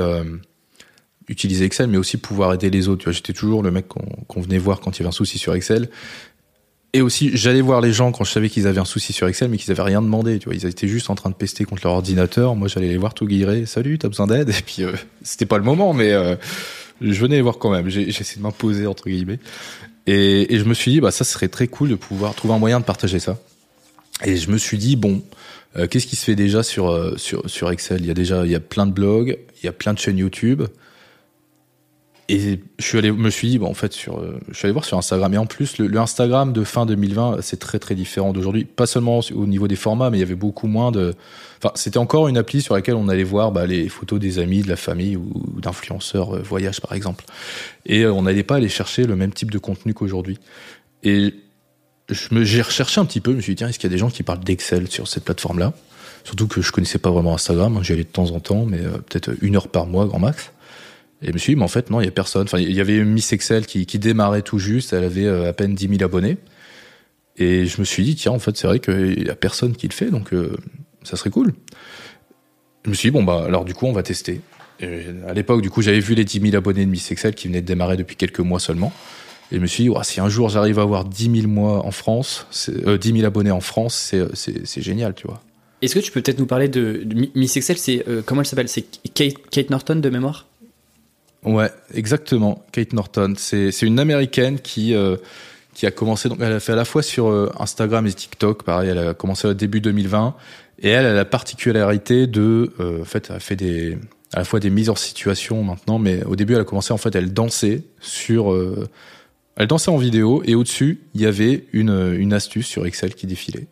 utiliser 1.29 1.63
Excel, 1.63 1.87
mais 1.87 1.97
aussi 1.97 2.17
pouvoir 2.17 2.53
aider 2.53 2.69
les 2.69 2.89
autres. 2.89 3.11
J'étais 3.11 3.33
toujours 3.33 3.63
le 3.63 3.71
mec 3.71 3.85
qu'on 3.87 4.41
venait 4.41 4.57
voir 4.57 4.81
quand 4.81 4.97
il 4.97 4.99
y 4.99 5.01
avait 5.03 5.09
un 5.09 5.13
souci 5.13 5.37
sur 5.37 5.53
Excel. 5.53 5.89
Et 6.91 7.01
aussi, 7.01 7.29
j'allais 7.35 7.61
voir 7.61 7.81
les 7.81 7.93
gens 7.93 8.11
quand 8.11 8.23
je 8.23 8.31
savais 8.31 8.49
qu'ils 8.49 8.65
avaient 8.65 8.79
un 8.79 8.85
souci 8.85 9.13
sur 9.13 9.27
Excel, 9.27 9.49
mais 9.49 9.57
qu'ils 9.57 9.71
avaient 9.71 9.83
rien 9.83 10.01
demandé. 10.01 10.39
Tu 10.39 10.45
vois, 10.45 10.55
ils 10.55 10.65
étaient 10.65 10.87
juste 10.87 11.11
en 11.11 11.15
train 11.15 11.29
de 11.29 11.35
pester 11.35 11.63
contre 11.63 11.83
leur 11.85 11.93
ordinateur. 11.93 12.55
Moi, 12.55 12.67
j'allais 12.67 12.87
les 12.87 12.97
voir 12.97 13.13
tout 13.13 13.27
guiré. 13.27 13.67
Salut, 13.67 13.99
t'as 13.99 14.07
besoin 14.07 14.25
d'aide? 14.25 14.49
Et 14.49 14.61
puis, 14.65 14.83
euh, 14.83 14.93
c'était 15.21 15.45
pas 15.45 15.59
le 15.59 15.63
moment, 15.63 15.93
mais 15.93 16.11
euh, 16.11 16.35
je 16.99 17.21
venais 17.21 17.35
les 17.35 17.41
voir 17.43 17.59
quand 17.59 17.69
même. 17.69 17.89
J'ai 17.89 18.09
essayé 18.09 18.37
de 18.37 18.41
m'imposer 18.41 18.87
entre 18.87 19.07
guillemets. 19.07 19.39
Et, 20.07 20.47
je 20.57 20.63
me 20.63 20.73
suis 20.73 20.91
dit, 20.91 20.99
bah 20.99 21.11
ça 21.11 21.23
serait 21.23 21.49
très 21.49 21.67
cool 21.67 21.89
de 21.89 21.95
pouvoir 21.95 22.33
trouver 22.33 22.55
un 22.55 22.59
moyen 22.59 22.79
de 22.79 22.85
partager 22.85 23.19
ça. 23.19 23.37
Et 24.25 24.37
je 24.37 24.49
me 24.49 24.57
suis 24.57 24.79
dit, 24.79 24.95
bon, 24.95 25.21
euh, 25.77 25.85
qu'est-ce 25.85 26.07
qui 26.07 26.15
se 26.15 26.25
fait 26.25 26.35
déjà 26.35 26.63
sur 26.63 27.13
sur 27.19 27.47
sur 27.47 27.69
Excel? 27.69 28.01
Il 28.01 28.07
y 28.07 28.11
a 28.11 28.15
déjà, 28.15 28.43
il 28.43 28.51
y 28.51 28.55
a 28.55 28.59
plein 28.59 28.87
de 28.87 28.91
blogs, 28.91 29.37
il 29.61 29.65
y 29.67 29.69
a 29.69 29.71
plein 29.71 29.93
de 29.93 29.99
chaînes 29.99 30.17
YouTube 30.17 30.63
et 32.31 32.59
je 32.77 32.85
suis 32.85 32.99
allé, 32.99 33.11
me 33.11 33.31
suis 33.31 33.49
dit, 33.49 33.57
bon, 33.57 33.71
en 33.71 33.73
fait, 33.73 33.91
sur, 33.91 34.19
euh, 34.19 34.39
je 34.49 34.53
suis 34.53 34.67
allé 34.67 34.71
voir 34.71 34.85
sur 34.85 34.99
Instagram. 34.99 35.33
Et 35.33 35.39
en 35.39 35.47
plus, 35.47 35.79
le, 35.79 35.97
Instagram 35.97 36.53
de 36.53 36.63
fin 36.63 36.85
2020, 36.85 37.39
c'est 37.41 37.57
très 37.57 37.79
très 37.79 37.95
différent 37.95 38.33
d'aujourd'hui. 38.33 38.65
Pas 38.65 38.85
seulement 38.85 39.21
au 39.33 39.47
niveau 39.47 39.67
des 39.67 39.75
formats, 39.75 40.11
mais 40.11 40.17
il 40.17 40.19
y 40.19 40.23
avait 40.23 40.35
beaucoup 40.35 40.67
moins 40.67 40.91
de. 40.91 41.15
Enfin, 41.57 41.71
c'était 41.73 41.97
encore 41.97 42.27
une 42.27 42.37
appli 42.37 42.61
sur 42.61 42.75
laquelle 42.75 42.93
on 42.93 43.09
allait 43.09 43.23
voir 43.23 43.51
bah, 43.51 43.65
les 43.65 43.89
photos 43.89 44.19
des 44.19 44.37
amis, 44.37 44.61
de 44.61 44.69
la 44.69 44.75
famille 44.75 45.17
ou, 45.17 45.59
d'influenceurs 45.59 46.35
euh, 46.35 46.41
voyage, 46.43 46.81
par 46.81 46.93
exemple. 46.93 47.25
Et 47.87 48.03
euh, 48.03 48.13
on 48.13 48.21
n'allait 48.21 48.43
pas 48.43 48.57
aller 48.57 48.69
chercher 48.69 49.07
le 49.07 49.15
même 49.15 49.33
type 49.33 49.49
de 49.49 49.57
contenu 49.57 49.95
qu'aujourd'hui. 49.95 50.37
Et 51.01 51.33
j'ai 52.09 52.61
recherché 52.61 53.01
un 53.01 53.05
petit 53.05 53.21
peu. 53.21 53.31
Je 53.31 53.37
me 53.37 53.41
suis 53.41 53.55
dit, 53.55 53.57
tiens, 53.57 53.69
est-ce 53.69 53.79
qu'il 53.79 53.89
y 53.89 53.91
a 53.91 53.95
des 53.95 53.99
gens 53.99 54.11
qui 54.11 54.21
parlent 54.21 54.43
d'Excel 54.43 54.87
sur 54.87 55.07
cette 55.07 55.23
plateforme-là? 55.23 55.73
Surtout 56.25 56.47
que 56.47 56.61
je 56.61 56.71
connaissais 56.71 56.99
pas 56.99 57.09
vraiment 57.09 57.33
Instagram. 57.33 57.79
J'y 57.81 57.93
allais 57.93 58.03
de 58.03 58.09
temps 58.09 58.29
en 58.29 58.39
temps, 58.39 58.65
mais 58.65 58.77
peut-être 58.77 59.31
une 59.41 59.55
heure 59.55 59.69
par 59.69 59.87
mois, 59.87 60.05
grand 60.05 60.19
max. 60.19 60.51
Et 61.21 61.27
je 61.27 61.33
me 61.33 61.37
suis 61.37 61.53
dit, 61.53 61.57
mais 61.57 61.65
en 61.65 61.69
fait, 61.69 61.89
non, 61.89 61.99
il 61.99 62.05
y 62.05 62.07
a 62.07 62.11
personne. 62.11 62.43
Enfin, 62.43 62.59
il 62.59 62.71
y 62.71 62.79
avait 62.79 63.03
Miss 63.03 63.33
Excel 63.33 63.65
qui, 63.65 63.85
qui 63.85 63.99
démarrait 63.99 64.41
tout 64.41 64.59
juste, 64.59 64.93
elle 64.93 65.03
avait 65.03 65.25
euh, 65.25 65.49
à 65.49 65.53
peine 65.53 65.75
10 65.75 65.89
000 65.89 66.03
abonnés. 66.03 66.37
Et 67.37 67.65
je 67.65 67.79
me 67.79 67.85
suis 67.85 68.03
dit, 68.03 68.15
tiens, 68.15 68.31
en 68.31 68.39
fait, 68.39 68.55
c'est 68.57 68.67
vrai 68.67 68.79
qu'il 68.79 69.25
y 69.25 69.29
a 69.29 69.35
personne 69.35 69.75
qui 69.75 69.87
le 69.87 69.93
fait, 69.93 70.11
donc 70.11 70.33
euh, 70.33 70.55
ça 71.03 71.17
serait 71.17 71.29
cool. 71.29 71.53
Je 72.85 72.89
me 72.89 72.95
suis 72.95 73.09
dit, 73.09 73.13
bon, 73.13 73.23
bah, 73.23 73.43
alors 73.45 73.65
du 73.65 73.73
coup, 73.73 73.85
on 73.85 73.93
va 73.93 74.03
tester. 74.03 74.41
Et 74.81 75.05
à 75.27 75.33
l'époque, 75.33 75.61
du 75.61 75.69
coup, 75.69 75.81
j'avais 75.81 75.99
vu 75.99 76.15
les 76.15 76.23
10 76.23 76.39
000 76.39 76.55
abonnés 76.55 76.85
de 76.85 76.89
Miss 76.89 77.11
Excel 77.11 77.35
qui 77.35 77.47
venaient 77.47 77.61
de 77.61 77.67
démarrer 77.67 77.97
depuis 77.97 78.15
quelques 78.15 78.39
mois 78.39 78.59
seulement. 78.59 78.93
Et 79.51 79.55
je 79.55 79.61
me 79.61 79.67
suis 79.67 79.83
dit, 79.85 79.89
si 80.03 80.21
un 80.21 80.29
jour 80.29 80.49
j'arrive 80.49 80.79
à 80.79 80.83
avoir 80.83 81.05
10 81.05 81.41
000 81.41 81.47
mois 81.47 81.85
en 81.85 81.91
France, 81.91 82.45
euh, 82.85 82.97
10 82.97 83.13
000 83.13 83.25
abonnés 83.25 83.51
en 83.51 83.61
France, 83.61 84.13
c'est 84.33 84.81
génial, 84.81 85.15
tu 85.15 85.27
vois. 85.27 85.41
Est-ce 85.81 85.95
que 85.95 85.99
tu 85.99 86.11
peux 86.11 86.21
peut-être 86.21 86.39
nous 86.39 86.45
parler 86.45 86.67
de, 86.67 87.05
Miss 87.35 87.55
Excel 87.57 87.77
C'est 87.77 88.07
euh, 88.07 88.21
comment 88.25 88.41
elle 88.41 88.47
s'appelle? 88.47 88.67
C'est 88.67 88.85
Kate, 89.13 89.35
Kate 89.49 89.69
Norton 89.69 89.95
de 89.95 90.09
mémoire? 90.09 90.48
Ouais, 91.43 91.69
exactement. 91.93 92.65
Kate 92.71 92.93
Norton, 92.93 93.33
c'est 93.37 93.81
une 93.81 93.99
américaine 93.99 94.59
qui 94.59 94.93
euh, 94.93 95.15
qui 95.73 95.85
a 95.85 95.91
commencé 95.91 96.27
donc 96.27 96.39
elle 96.41 96.51
a 96.51 96.59
fait 96.59 96.73
à 96.73 96.75
la 96.75 96.85
fois 96.85 97.01
sur 97.01 97.29
euh, 97.29 97.51
Instagram 97.57 98.05
et 98.07 98.13
TikTok, 98.13 98.63
pareil, 98.63 98.89
elle 98.89 98.97
a 98.97 99.13
commencé 99.13 99.47
au 99.47 99.53
début 99.53 99.79
2020 99.79 100.35
et 100.81 100.89
elle 100.89 101.05
a 101.05 101.13
la 101.13 101.25
particularité 101.25 102.27
de 102.27 102.73
euh, 102.79 103.01
en 103.01 103.05
fait 103.05 103.27
elle 103.29 103.37
a 103.37 103.39
fait 103.39 103.55
des 103.55 103.97
à 104.33 104.39
la 104.39 104.45
fois 104.45 104.59
des 104.59 104.69
mises 104.69 104.89
en 104.89 104.95
situation 104.95 105.63
maintenant, 105.63 105.97
mais 105.97 106.23
au 106.25 106.35
début 106.35 106.53
elle 106.53 106.61
a 106.61 106.65
commencé 106.65 106.93
en 106.93 106.97
fait 106.97 107.15
elle 107.15 107.33
dansait 107.33 107.83
sur 108.01 108.53
elle 109.59 109.67
dansait 109.67 109.91
en 109.91 109.97
vidéo 109.97 110.41
et 110.45 110.55
au-dessus, 110.55 111.01
il 111.13 111.21
y 111.21 111.25
avait 111.25 111.65
une 111.73 112.15
une 112.17 112.33
astuce 112.33 112.65
sur 112.65 112.85
Excel 112.85 113.13
qui 113.13 113.27
défilait. 113.27 113.67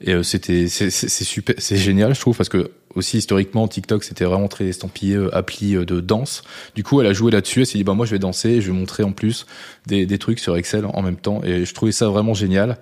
Et 0.00 0.14
euh, 0.14 0.22
c'était 0.22 0.68
c'est 0.68 0.90
super 0.90 1.54
c'est 1.58 1.76
génial 1.76 2.14
je 2.14 2.20
trouve 2.20 2.36
parce 2.36 2.48
que 2.48 2.70
aussi 2.96 3.18
historiquement 3.18 3.68
TikTok 3.68 4.02
c'était 4.02 4.24
vraiment 4.24 4.48
très 4.48 4.66
estampillé 4.66 5.14
euh, 5.14 5.34
appli 5.34 5.76
euh, 5.76 5.84
de 5.84 6.00
danse. 6.00 6.42
Du 6.74 6.82
coup 6.82 7.00
elle 7.00 7.06
a 7.06 7.12
joué 7.12 7.30
là-dessus, 7.30 7.60
elle 7.60 7.66
s'est 7.66 7.78
dit 7.78 7.84
bah 7.84 7.94
moi 7.94 8.06
je 8.06 8.10
vais 8.10 8.18
danser, 8.18 8.60
je 8.60 8.72
vais 8.72 8.76
montrer 8.76 9.02
en 9.02 9.12
plus 9.12 9.46
des, 9.86 10.06
des 10.06 10.18
trucs 10.18 10.38
sur 10.38 10.56
Excel 10.56 10.86
en 10.86 11.02
même 11.02 11.16
temps 11.16 11.42
et 11.44 11.64
je 11.64 11.74
trouvais 11.74 11.92
ça 11.92 12.08
vraiment 12.08 12.34
génial. 12.34 12.78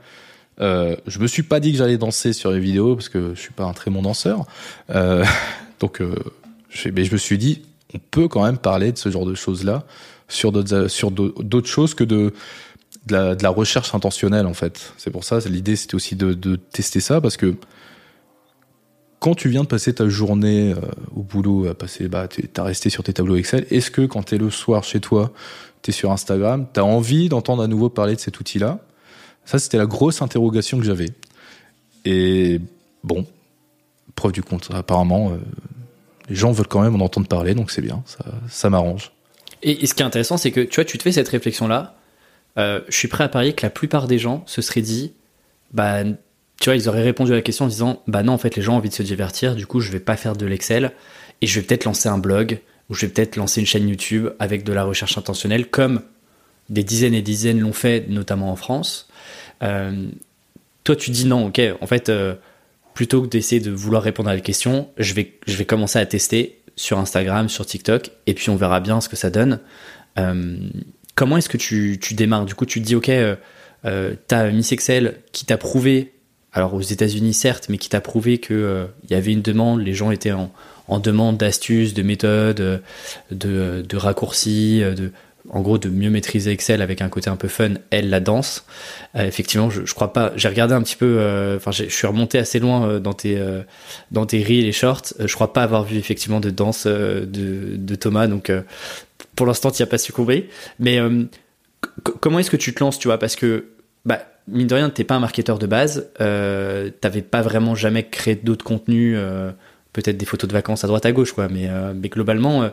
Euh, 0.61 0.96
je 1.06 1.19
me 1.19 1.26
suis 1.26 1.43
pas 1.43 1.58
dit 1.61 1.72
que 1.72 1.78
j'allais 1.78 1.99
danser 1.99 2.32
sur 2.32 2.52
les 2.52 2.61
vidéos 2.61 2.94
parce 2.94 3.08
que 3.08 3.34
je 3.34 3.40
suis 3.40 3.52
pas 3.52 3.64
un 3.64 3.72
très 3.72 3.90
bon 3.90 4.02
danseur. 4.02 4.46
Euh, 4.90 5.25
donc 5.81 6.00
mais 6.93 7.05
je 7.05 7.12
me 7.12 7.19
suis 7.19 7.38
dit 7.38 7.62
on 7.94 7.99
peut 7.99 8.28
quand 8.28 8.44
même 8.44 8.58
parler 8.58 8.93
de 8.93 8.99
ce 8.99 9.10
genre 9.10 9.26
de 9.26 9.34
choses 9.34 9.64
là 9.64 9.84
sur 10.28 10.52
d'autres 10.52 10.88
sur 10.88 11.10
d'autres 11.10 11.69
choses 11.69 11.94
que 11.94 12.05
de 12.05 12.32
de 13.06 13.37
la, 13.43 13.50
recherche 13.50 13.94
intentionnelle 13.94 14.46
en 14.46 14.55
fait. 14.55 14.93
C'est 14.96 15.10
pour 15.10 15.25
ça, 15.25 15.38
l'idée 15.40 15.76
c'était 15.76 15.94
aussi 15.94 16.17
de, 16.17 16.56
tester 16.56 17.00
ça 17.00 17.20
parce 17.20 17.37
que 17.37 17.55
quand 19.25 19.35
tu 19.35 19.49
viens 19.49 19.62
de 19.62 19.69
passer 19.69 19.94
ta 19.94 20.06
journée 20.06 20.75
euh, 20.75 20.81
au 21.17 21.23
boulot, 21.23 21.67
à 21.67 21.75
passer, 21.75 22.09
bah, 22.09 22.29
t'as 22.29 22.62
resté 22.62 22.91
sur 22.91 23.03
tes 23.03 23.15
tableaux 23.15 23.37
Excel. 23.37 23.67
Est-ce 23.71 23.91
que 23.91 24.03
quand 24.03 24.23
t'es 24.23 24.37
le 24.37 24.50
soir 24.50 24.85
chez 24.85 25.00
toi, 25.00 25.32
t'es 25.81 25.93
sur 25.93 26.12
Instagram, 26.12 26.67
t'as 26.71 26.82
envie 26.82 27.31
d'entendre 27.31 27.63
à 27.63 27.67
nouveau 27.67 27.89
parler 27.89 28.17
de 28.17 28.20
cet 28.20 28.39
outil-là? 28.39 28.81
Ça, 29.46 29.58
c'était 29.58 29.79
la 29.79 29.87
grosse 29.87 30.20
interrogation 30.20 30.79
que 30.79 30.84
j'avais. 30.84 31.08
Et 32.05 32.60
bon, 33.03 33.25
preuve 34.15 34.32
du 34.32 34.43
compte, 34.43 34.69
apparemment, 34.75 35.31
euh, 35.31 35.37
les 36.29 36.37
gens 36.37 36.53
veulent 36.53 36.69
quand 36.69 36.82
même 36.82 37.01
en 37.01 37.03
entendre 37.03 37.27
parler, 37.27 37.55
donc 37.55 37.70
c'est 37.70 37.81
bien, 37.81 38.03
ça, 38.05 38.27
ça 38.51 38.69
m'arrange. 38.69 39.10
Et, 39.63 39.87
ce 39.87 39.94
qui 39.94 40.03
est 40.03 40.06
intéressant, 40.06 40.37
c'est 40.37 40.51
que 40.51 40.60
tu 40.60 40.75
vois, 40.75 40.84
tu 40.84 40.98
te 40.98 41.03
fais 41.03 41.13
cette 41.13 41.31
réflexion-là, 41.31 41.96
euh, 42.58 42.82
je 42.89 42.94
suis 42.94 43.08
prêt 43.08 43.25
à 43.25 43.29
parier 43.31 43.55
que 43.55 43.65
la 43.65 43.70
plupart 43.70 44.06
des 44.06 44.19
gens 44.19 44.43
se 44.44 44.60
seraient 44.60 44.82
dit, 44.82 45.15
bah, 45.72 46.03
tu 46.61 46.70
vois, 46.70 46.77
ils 46.77 46.89
auraient 46.89 47.03
répondu 47.03 47.32
à 47.32 47.34
la 47.34 47.43
question 47.43 47.67
en 47.67 47.69
disant, 47.69 48.03
bah 48.06 48.23
non, 48.23 48.32
en 48.32 48.39
fait, 48.39 48.56
les 48.56 48.63
gens 48.63 48.75
ont 48.75 48.77
envie 48.77 48.89
de 48.89 48.94
se 48.94 49.03
divertir, 49.03 49.55
du 49.55 49.67
coup, 49.67 49.81
je 49.81 49.91
vais 49.91 50.01
pas 50.01 50.17
faire 50.17 50.37
de 50.37 50.46
l'Excel 50.46 50.93
et 51.43 51.46
je 51.46 51.61
vais 51.61 51.67
peut-être 51.67 51.84
lancer 51.84 52.08
un 52.08 52.19
blog 52.19 52.61
ou 52.89 52.94
je 52.94 53.06
vais 53.06 53.13
peut-être 53.13 53.37
lancer 53.37 53.61
une 53.61 53.67
chaîne 53.67 53.89
YouTube 53.89 54.29
avec 54.39 54.65
de 54.65 54.73
la 54.73 54.84
recherche 54.84 55.19
intentionnelle, 55.19 55.67
comme 55.69 56.03
des 56.70 56.84
dizaines 56.84 57.15
et 57.15 57.23
dizaines 57.23 57.61
l'ont 57.61 57.73
fait, 57.73 58.08
notamment 58.08 58.51
en 58.51 58.56
France. 58.56 59.08
Euh, 59.63 60.06
toi, 60.84 60.96
tu 60.96 61.11
dis 61.11 61.27
non, 61.27 61.46
ok, 61.46 61.61
en 61.81 61.87
fait, 61.87 62.08
euh, 62.08 62.34
plutôt 62.94 63.23
que 63.23 63.27
d'essayer 63.27 63.61
de 63.61 63.70
vouloir 63.70 64.03
répondre 64.03 64.29
à 64.29 64.34
la 64.34 64.41
question, 64.41 64.89
je 64.99 65.15
vais, 65.15 65.32
je 65.46 65.56
vais 65.56 65.65
commencer 65.65 65.99
à 65.99 66.06
tester 66.06 66.61
sur 66.77 66.99
Instagram, 66.99 67.49
sur 67.49 67.67
TikTok, 67.67 68.11
et 68.27 68.34
puis 68.34 68.51
on 68.51 68.56
verra 68.56 68.81
bien 68.81 69.01
ce 69.01 69.08
que 69.08 69.17
ça 69.17 69.31
donne. 69.31 69.61
Euh, 70.19 70.56
Comment 71.15 71.37
est-ce 71.37 71.49
que 71.49 71.56
tu, 71.56 71.99
tu, 72.01 72.15
démarres? 72.15 72.44
Du 72.44 72.56
coup, 72.56 72.67
tu 72.67 72.81
te 72.81 72.87
dis, 72.87 72.96
OK, 72.96 73.05
tu 73.05 74.34
as 74.34 74.51
Miss 74.51 74.73
Excel 74.73 75.20
qui 75.31 75.44
t'a 75.44 75.56
prouvé, 75.56 76.14
alors 76.55 76.75
aux 76.75 76.81
États-Unis 76.81 77.34
certes, 77.34 77.67
mais 77.69 77.79
qui 77.79 77.89
t'a 77.89 78.01
prouvé 78.01 78.39
qu'il 78.39 78.56
euh, 78.56 78.87
y 79.11 79.15
avait 79.15 79.32
une 79.32 79.43
demande, 79.43 79.81
les 79.82 79.93
gens 79.93 80.11
étaient 80.11 80.32
en, 80.32 80.51
en 80.89 80.99
demande 80.99 81.37
d'astuces, 81.37 81.93
de 81.93 82.03
méthodes, 82.03 82.82
de, 83.31 83.84
de 83.87 83.96
raccourcis, 83.96 84.81
de, 84.81 85.13
en 85.51 85.61
gros 85.61 85.77
de 85.77 85.91
mieux 85.91 86.08
maîtriser 86.08 86.53
Excel 86.53 86.81
avec 86.81 87.03
un 87.03 87.08
côté 87.11 87.29
un 87.29 87.37
peu 87.37 87.49
fun, 87.49 87.75
elle 87.91 88.08
la 88.08 88.20
danse. 88.20 88.65
effectivement, 89.15 89.69
je, 89.69 89.84
je 89.84 89.94
crois 89.94 90.13
pas. 90.13 90.32
J'ai 90.37 90.49
regardé 90.49 90.73
un 90.73 90.82
petit 90.82 90.96
peu. 90.96 91.55
Enfin, 91.56 91.70
je 91.70 91.84
suis 91.84 92.06
remonté 92.06 92.39
assez 92.39 92.61
loin 92.61 92.99
dans 92.99 93.13
tes 93.13 93.39
dans 94.11 94.25
tes 94.25 94.43
reels 94.43 94.65
et 94.65 94.73
shorts. 94.73 95.13
je 95.19 95.34
crois 95.34 95.53
pas 95.53 95.63
avoir 95.63 95.84
vu 95.84 95.99
effectivement 95.99 96.41
de 96.41 96.49
danse 96.49 96.87
de, 96.87 97.27
de 97.27 97.94
Thomas. 97.94 98.27
Donc 98.27 98.51
pour 99.37 99.46
l'instant, 99.46 99.70
tu 99.70 99.82
as 99.82 99.87
pas 99.87 99.99
succombé. 99.99 100.49
Mais 100.79 100.99
euh, 100.99 101.25
comment 102.20 102.39
est-ce 102.39 102.51
que 102.51 102.56
tu 102.56 102.75
te 102.75 102.81
lances, 102.82 102.99
tu 102.99 103.08
vois? 103.08 103.19
Parce 103.19 103.37
que, 103.37 103.67
bah, 104.05 104.20
mine 104.48 104.67
de 104.67 104.74
rien, 104.74 104.91
t'es 104.91 105.05
pas 105.05 105.15
un 105.15 105.20
marketeur 105.20 105.58
de 105.58 105.67
base. 105.67 106.10
Euh, 106.20 106.91
T'avais 107.01 107.22
pas 107.22 107.43
vraiment 107.43 107.74
jamais 107.74 108.05
créé 108.05 108.34
d'autres 108.34 108.65
contenus, 108.65 109.17
euh, 109.19 109.51
peut-être 109.93 110.17
des 110.17 110.27
photos 110.27 110.48
de 110.48 110.53
vacances 110.53 110.84
à 110.84 110.86
droite 110.86 111.06
à 111.06 111.13
gauche, 111.13 111.32
quoi. 111.32 111.48
Mais, 111.48 111.69
euh, 111.69 111.94
globalement, 111.94 112.69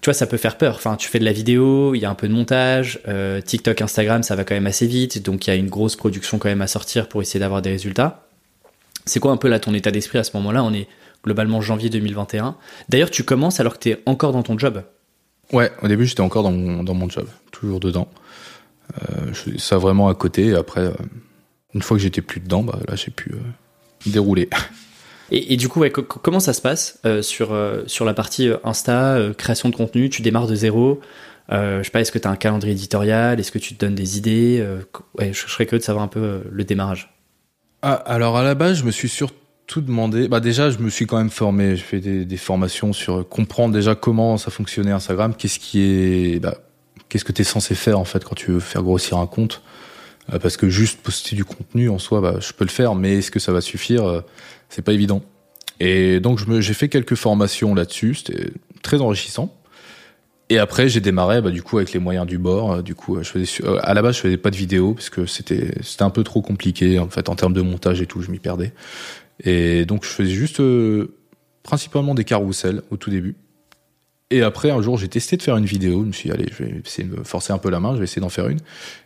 tu 0.00 0.06
vois, 0.06 0.14
ça 0.14 0.26
peut 0.26 0.36
faire 0.36 0.56
peur. 0.56 0.76
Enfin, 0.76 0.96
tu 0.96 1.08
fais 1.08 1.18
de 1.18 1.24
la 1.24 1.32
vidéo, 1.32 1.94
il 1.94 2.00
y 2.00 2.04
a 2.04 2.10
un 2.10 2.14
peu 2.14 2.28
de 2.28 2.32
montage, 2.32 3.00
TikTok, 3.44 3.82
Instagram, 3.82 4.22
ça 4.22 4.36
va 4.36 4.44
quand 4.44 4.54
même 4.54 4.66
assez 4.66 4.86
vite, 4.86 5.22
donc 5.22 5.46
il 5.46 5.50
y 5.50 5.52
a 5.52 5.56
une 5.56 5.68
grosse 5.68 5.96
production 5.96 6.38
quand 6.38 6.48
même 6.48 6.62
à 6.62 6.66
sortir 6.66 7.08
pour 7.08 7.22
essayer 7.22 7.40
d'avoir 7.40 7.62
des 7.62 7.70
résultats. 7.70 8.26
C'est 9.06 9.20
quoi 9.20 9.32
un 9.32 9.36
peu 9.36 9.48
là 9.48 9.58
ton 9.58 9.74
état 9.74 9.90
d'esprit 9.90 10.18
à 10.18 10.24
ce 10.24 10.36
moment-là? 10.36 10.62
On 10.62 10.72
est 10.72 10.86
globalement 11.24 11.60
janvier 11.60 11.90
2021. 11.90 12.56
D'ailleurs, 12.88 13.10
tu 13.10 13.24
commences 13.24 13.60
alors 13.60 13.74
que 13.74 13.78
tu 13.80 13.90
es 13.90 14.02
encore 14.06 14.32
dans 14.32 14.42
ton 14.42 14.58
job? 14.58 14.82
Ouais, 15.52 15.72
au 15.82 15.88
début, 15.88 16.06
j'étais 16.06 16.20
encore 16.20 16.44
dans 16.44 16.52
mon 16.52 17.08
job, 17.08 17.26
toujours 17.50 17.80
dedans. 17.80 18.08
Euh, 18.96 19.32
je 19.32 19.58
ça 19.58 19.78
vraiment 19.78 20.08
à 20.08 20.14
côté. 20.14 20.54
Après, 20.54 20.80
euh, 20.80 20.92
une 21.74 21.82
fois 21.82 21.96
que 21.96 22.02
j'étais 22.02 22.22
plus 22.22 22.40
dedans, 22.40 22.62
bah, 22.62 22.78
là, 22.88 22.96
j'ai 22.96 23.10
pu 23.10 23.32
euh, 23.32 23.38
dérouler. 24.06 24.48
Et, 25.32 25.56
du 25.56 25.68
coup, 25.68 25.84
comment 26.22 26.40
ça 26.40 26.52
se 26.52 26.60
passe 26.60 27.00
sur, 27.22 27.56
sur 27.86 28.04
la 28.04 28.14
partie 28.14 28.50
Insta, 28.64 29.16
création 29.38 29.68
de 29.68 29.76
contenu? 29.76 30.10
Tu 30.10 30.22
démarres 30.22 30.48
de 30.48 30.56
zéro 30.56 31.00
je 31.48 31.82
sais 31.84 31.90
pas, 31.92 32.00
est-ce 32.00 32.10
que 32.10 32.18
tu 32.18 32.26
as 32.26 32.32
un 32.32 32.36
calendrier 32.36 32.72
éditorial? 32.72 33.38
Est-ce 33.38 33.52
que 33.52 33.60
tu 33.60 33.76
te 33.76 33.84
donnes 33.84 33.94
des 33.94 34.18
idées? 34.18 34.66
Ouais, 35.16 35.32
je, 35.32 35.46
serais 35.46 35.66
curieux 35.66 35.78
de 35.78 35.84
savoir 35.84 36.02
un 36.02 36.08
peu 36.08 36.42
le 36.50 36.64
démarrage. 36.64 37.14
Ah, 37.82 37.92
alors 37.92 38.36
à 38.36 38.42
la 38.42 38.56
base, 38.56 38.78
je 38.78 38.84
me 38.84 38.90
suis 38.90 39.08
surtout 39.08 39.80
demandé. 39.80 40.26
Bah 40.26 40.40
déjà, 40.40 40.68
je 40.70 40.78
me 40.78 40.90
suis 40.90 41.06
quand 41.06 41.18
même 41.18 41.30
formé. 41.30 41.76
J'ai 41.76 41.82
fait 41.84 42.00
des, 42.00 42.24
des, 42.24 42.36
formations 42.36 42.92
sur 42.92 43.28
comprendre 43.28 43.72
déjà 43.72 43.94
comment 43.94 44.36
ça 44.36 44.50
fonctionnait 44.50 44.90
Instagram. 44.90 45.34
Qu'est-ce 45.38 45.60
qui 45.60 45.80
est, 45.80 46.40
bah, 46.40 46.56
qu'est-ce 47.10 47.24
que 47.24 47.32
tu 47.32 47.42
es 47.42 47.44
censé 47.44 47.74
faire 47.74 47.98
en 47.98 48.06
fait 48.06 48.24
quand 48.24 48.34
tu 48.34 48.52
veux 48.52 48.60
faire 48.60 48.82
grossir 48.82 49.18
un 49.18 49.26
compte? 49.26 49.60
Euh, 50.32 50.38
Parce 50.38 50.56
que 50.56 50.70
juste 50.70 51.02
poster 51.02 51.36
du 51.36 51.44
contenu 51.44 51.90
en 51.90 51.98
soi, 51.98 52.22
bah, 52.22 52.36
je 52.40 52.52
peux 52.54 52.64
le 52.64 52.70
faire, 52.70 52.94
mais 52.94 53.18
est-ce 53.18 53.30
que 53.30 53.40
ça 53.40 53.52
va 53.52 53.60
suffire? 53.60 54.04
Euh, 54.04 54.20
C'est 54.70 54.82
pas 54.82 54.94
évident. 54.94 55.22
Et 55.80 56.20
donc 56.20 56.38
j'ai 56.60 56.74
fait 56.74 56.88
quelques 56.88 57.16
formations 57.16 57.74
là-dessus. 57.74 58.14
C'était 58.14 58.50
très 58.82 59.02
enrichissant. 59.02 59.54
Et 60.52 60.58
après, 60.58 60.88
j'ai 60.88 61.00
démarré, 61.00 61.40
bah, 61.40 61.50
du 61.50 61.62
coup, 61.62 61.78
avec 61.78 61.92
les 61.92 62.00
moyens 62.00 62.26
du 62.26 62.36
bord. 62.36 62.72
Euh, 62.72 62.82
du 62.82 62.96
coup, 62.96 63.22
je 63.22 63.28
faisais, 63.28 63.64
à 63.82 63.94
la 63.94 64.02
base, 64.02 64.16
je 64.16 64.20
faisais 64.22 64.36
pas 64.36 64.50
de 64.50 64.56
vidéo 64.56 64.94
parce 64.94 65.08
que 65.08 65.24
c'était, 65.24 65.70
c'était 65.80 66.02
un 66.02 66.10
peu 66.10 66.24
trop 66.24 66.42
compliqué, 66.42 66.98
en 66.98 67.08
fait, 67.08 67.28
en 67.28 67.36
termes 67.36 67.52
de 67.52 67.62
montage 67.62 68.02
et 68.02 68.06
tout, 68.06 68.20
je 68.20 68.32
m'y 68.32 68.40
perdais. 68.40 68.72
Et 69.44 69.84
donc, 69.86 70.04
je 70.04 70.10
faisais 70.10 70.32
juste, 70.34 70.58
euh, 70.58 71.14
principalement 71.62 72.14
des 72.16 72.24
carousels 72.24 72.82
au 72.90 72.96
tout 72.96 73.10
début. 73.10 73.36
Et 74.32 74.42
après, 74.42 74.70
un 74.70 74.80
jour, 74.80 74.96
j'ai 74.96 75.08
testé 75.08 75.36
de 75.36 75.42
faire 75.42 75.56
une 75.56 75.64
vidéo. 75.64 76.02
Je 76.02 76.06
me 76.06 76.12
suis 76.12 76.28
dit, 76.28 76.34
allez, 76.34 76.46
je 76.56 76.62
vais 76.62 76.80
essayer 76.84 77.08
de 77.08 77.16
me 77.16 77.24
forcer 77.24 77.52
un 77.52 77.58
peu 77.58 77.68
la 77.68 77.80
main, 77.80 77.94
je 77.94 77.98
vais 77.98 78.04
essayer 78.04 78.20
d'en 78.20 78.28
faire 78.28 78.46
une. 78.46 78.60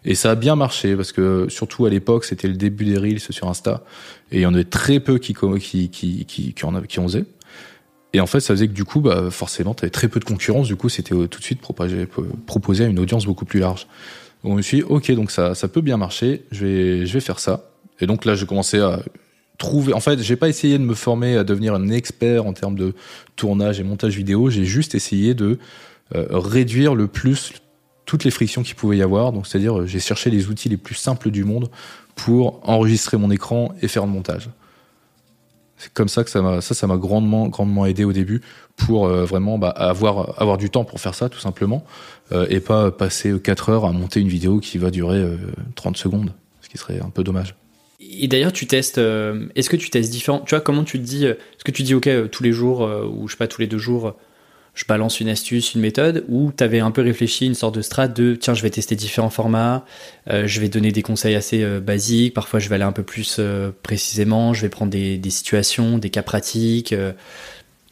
Et 0.05 0.15
ça 0.15 0.31
a 0.31 0.35
bien 0.35 0.55
marché 0.55 0.97
parce 0.97 1.13
que, 1.13 1.47
surtout 1.49 1.87
à 1.87 1.91
l'époque, 1.91 2.27
c'était 2.27 2.49
le 2.49 2.55
début 2.55 2.85
des 2.85 2.99
Reels 2.99 3.21
sur 3.21 3.49
Insta. 3.49 3.85
Et 4.31 4.39
il 4.39 4.43
y 4.43 4.47
en 4.47 4.53
avait 4.53 4.65
très 4.65 5.01
peu 5.01 5.19
qui, 5.19 5.35
qui, 5.35 5.89
qui, 5.89 6.27
qui, 6.27 6.53
qui 6.53 6.65
en. 6.67 7.09
Et 8.13 8.21
en 8.21 8.27
fait, 8.27 8.41
ça 8.41 8.55
faisait 8.55 8.69
que 8.69 8.75
du 8.75 8.85
coup, 8.85 9.01
bah, 9.01 9.31
forcément, 9.31 9.75
tu 9.75 9.85
avais 9.85 9.91
très 9.91 10.09
peu 10.09 10.21
de 10.21 10.25
concurrence. 10.25 10.67
Du 10.67 10.77
coup, 10.77 10.91
c'était 10.91 11.15
euh, 11.15 11.27
tout 11.27 11.41
de 11.41 11.45
suite 11.45 11.61
proposé, 11.61 12.07
proposé 12.47 12.85
à 12.85 12.87
une 12.87 12.99
audience 12.99 13.25
beaucoup 13.25 13.47
plus 13.47 13.61
large. 13.61 13.87
Donc, 14.45 14.53
je 14.53 14.57
me 14.59 14.63
suis 14.63 14.77
dit, 14.79 14.83
ok, 14.85 15.11
donc 15.13 15.31
ça, 15.31 15.55
ça 15.55 15.69
peut 15.69 15.81
bien 15.81 15.97
marcher. 15.97 16.45
Je 16.53 16.67
vais, 16.67 17.07
je 17.07 17.13
vais 17.15 17.21
faire 17.21 17.41
ça. 17.41 17.71
Et 18.01 18.07
donc 18.07 18.25
là, 18.25 18.35
j'ai 18.35 18.47
commencé 18.47 18.79
à 18.79 19.01
trouver. 19.59 19.93
En 19.93 20.01
fait, 20.01 20.21
j'ai 20.21 20.37
pas 20.37 20.49
essayé 20.49 20.79
de 20.79 20.85
me 20.85 20.95
former 20.95 21.37
à 21.37 21.45
devenir 21.45 21.75
un 21.75 21.89
expert 21.91 22.47
en 22.47 22.53
termes 22.53 22.77
de 22.77 22.95
tournage 23.37 23.81
et 23.81 23.85
montage 23.85 24.17
vidéo. 24.17 24.51
J'ai 24.51 24.65
juste 24.65 24.95
essayé 24.95 25.35
de 25.35 25.59
euh, 26.15 26.27
réduire 26.31 26.95
le 26.95 27.07
plus 27.07 27.53
toutes 28.07 28.25
les 28.25 28.31
frictions 28.31 28.63
qu'il 28.63 28.75
pouvait 28.75 28.99
y 28.99 29.03
avoir. 29.03 29.33
Donc, 29.33 29.47
c'est-à-dire, 29.47 29.81
euh, 29.81 29.87
j'ai 29.87 30.01
cherché 30.01 30.31
les 30.31 30.49
outils 30.49 30.69
les 30.69 30.77
plus 30.77 30.95
simples 30.95 31.31
du 31.31 31.45
monde 31.45 31.71
pour 32.15 32.61
enregistrer 32.69 33.17
mon 33.17 33.31
écran 33.31 33.75
et 33.81 33.89
faire 33.89 34.05
le 34.05 34.13
montage. 34.13 34.49
C'est 35.77 35.93
comme 35.93 36.09
ça 36.09 36.23
que 36.23 36.31
ça 36.31 36.41
m'a 36.41 36.61
ça 36.61 36.73
ça 36.73 36.87
m'a 36.87 36.97
grandement 36.97 37.49
grandement 37.49 37.85
aidé 37.85 38.05
au 38.05 38.13
début 38.13 38.43
pour 38.77 39.07
euh, 39.07 39.25
vraiment 39.25 39.59
bah, 39.59 39.71
avoir 39.71 40.41
avoir 40.41 40.57
du 40.57 40.71
temps 40.71 40.85
pour 40.85 41.01
faire 41.01 41.17
ça 41.17 41.29
tout 41.29 41.41
simplement 41.41 41.85
et 42.49 42.61
pas 42.61 42.91
passer 42.91 43.39
4 43.39 43.69
heures 43.69 43.85
à 43.85 43.93
monter 43.93 44.21
une 44.21 44.29
vidéo 44.29 44.61
qui 44.61 44.79
va 44.79 44.91
durer 44.91 45.23
30 45.75 45.97
euh, 45.97 45.99
secondes 45.99 46.33
ce 46.63 46.69
qui 46.69 46.79
serait 46.79 47.01
un 47.01 47.11
peu 47.11 47.23
dommage. 47.23 47.55
Et 48.01 48.29
d'ailleurs, 48.29 48.53
tu 48.53 48.67
testes. 48.67 48.99
Est-ce 48.99 49.71
que 49.71 49.77
tu 49.77 49.91
testes 49.91 50.11
différent? 50.11 50.41
Tu 50.41 50.51
vois, 50.51 50.61
comment 50.61 50.85
tu 50.85 50.99
te 50.99 51.05
dis 51.05 51.25
Est-ce 51.27 51.65
que 51.65 51.71
tu 51.71 51.83
dis, 51.83 51.95
ok, 51.95 52.09
tous 52.31 52.43
les 52.43 52.53
jours 52.53 52.81
ou 52.81 53.29
je 53.29 53.33
sais 53.33 53.39
pas, 53.39 53.49
tous 53.49 53.61
les 53.61 53.67
deux 53.67 53.79
jours, 53.79 54.17
je 54.75 54.85
balance 54.87 55.21
une 55.21 55.29
astuce, 55.29 55.75
une 55.75 55.81
méthode, 55.81 56.25
ou 56.29 56.53
tu 56.57 56.63
avais 56.63 56.81
un 56.81 56.91
peu 56.91 57.03
réfléchi 57.03 57.47
une 57.47 57.55
sorte 57.55 57.75
de 57.77 57.83
strat 57.83 58.09
de 58.09 58.35
tiens, 58.35 58.55
je 58.55 58.63
vais 58.63 58.71
tester 58.71 58.97
différents 58.97 59.31
formats, 59.31 59.85
euh, 60.29 60.47
je 60.47 60.61
vais 60.61 60.69
donner 60.69 60.91
des 60.91 61.03
conseils 61.03 61.37
assez 61.37 61.63
euh, 61.63 61.81
basiques, 61.81 62.35
parfois 62.35 62.59
je 62.59 62.69
vais 62.69 62.75
aller 62.75 62.85
un 62.85 62.93
peu 62.93 63.05
plus 63.05 63.37
euh, 63.39 63.71
précisément, 63.83 64.53
je 64.53 64.63
vais 64.63 64.69
prendre 64.69 64.91
des, 64.91 65.21
situations, 65.31 65.99
des 65.99 66.11
cas 66.11 66.23
pratiques. 66.23 66.95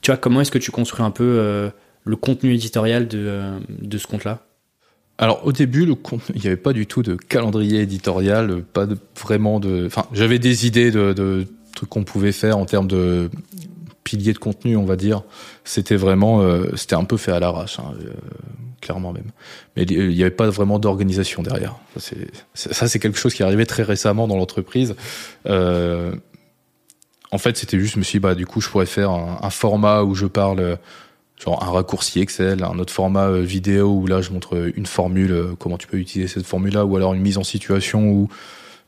tu 0.01 0.11
vois, 0.11 0.17
comment 0.17 0.41
est-ce 0.41 0.51
que 0.51 0.59
tu 0.59 0.71
construis 0.71 1.05
un 1.05 1.11
peu 1.11 1.71
le 2.05 2.17
contenu 2.17 2.55
éditorial 2.55 3.07
de, 3.07 3.43
de 3.69 3.99
ce 3.99 4.07
compte-là? 4.07 4.45
Alors 5.23 5.47
au 5.47 5.53
début, 5.53 5.85
il 6.35 6.41
n'y 6.41 6.47
avait 6.49 6.57
pas 6.57 6.73
du 6.73 6.87
tout 6.87 7.03
de 7.03 7.15
calendrier 7.15 7.81
éditorial, 7.81 8.65
pas 8.73 8.87
de, 8.87 8.99
vraiment 9.21 9.61
de. 9.61 9.87
Enfin, 9.87 10.07
j'avais 10.13 10.41
des 10.41 10.67
idées 10.67 10.91
de, 10.91 11.13
de 11.13 11.47
trucs 11.77 11.89
qu'on 11.89 12.03
pouvait 12.03 12.33
faire 12.33 12.59
en 12.59 12.67
termes 12.67 12.89
de 12.89 13.31
pilier 14.03 14.33
de 14.33 14.39
contenu, 14.39 14.77
on 14.77 14.85
va 14.85 14.97
dire, 14.97 15.23
c'était 15.65 15.95
vraiment, 15.95 16.43
euh, 16.43 16.75
c'était 16.75 16.97
un 16.97 17.05
peu 17.05 17.17
fait 17.17 17.31
à 17.31 17.39
l'arrache, 17.39 17.79
hein, 17.79 17.95
euh, 18.05 18.11
clairement 18.81 19.13
même. 19.13 19.31
Mais 19.77 19.85
il 19.85 20.09
n'y 20.09 20.23
avait 20.23 20.33
pas 20.33 20.51
vraiment 20.51 20.81
d'organisation 20.81 21.43
derrière. 21.43 21.77
Ça, 22.55 22.89
c'est 22.89 22.99
quelque 22.99 23.19
chose 23.19 23.33
qui 23.33 23.43
est 23.43 23.47
arrivé 23.47 23.65
très 23.65 23.85
récemment 23.85 24.27
dans 24.27 24.37
l'entreprise. 24.37 24.97
Euh, 25.47 26.15
en 27.31 27.39
fait, 27.39 27.57
c'était 27.57 27.79
juste, 27.79 27.95
je 27.95 27.99
me 28.01 28.05
suis 28.05 28.19
dit, 28.19 28.23
bah, 28.23 28.35
du 28.35 28.45
coup, 28.45 28.61
je 28.61 28.69
pourrais 28.69 28.87
faire 28.87 29.11
un, 29.11 29.51
format 29.51 30.03
où 30.03 30.15
je 30.15 30.27
parle, 30.27 30.79
genre 31.43 31.63
un 31.63 31.71
raccourci 31.71 32.21
Excel, 32.21 32.63
un 32.63 32.79
autre 32.79 32.93
format 32.93 33.31
vidéo 33.33 33.89
où 33.89 34.07
là, 34.07 34.21
je 34.21 34.31
montre 34.31 34.71
une 34.77 34.87
formule, 34.87 35.55
comment 35.59 35.79
tu 35.79 35.87
peux 35.87 35.99
utiliser 35.99 36.33
cette 36.33 36.47
formule-là, 36.47 36.85
ou 36.85 36.97
alors 36.97 37.15
une 37.15 37.23
mise 37.23 37.39
en 37.39 37.45
situation 37.45 38.09
où 38.11 38.29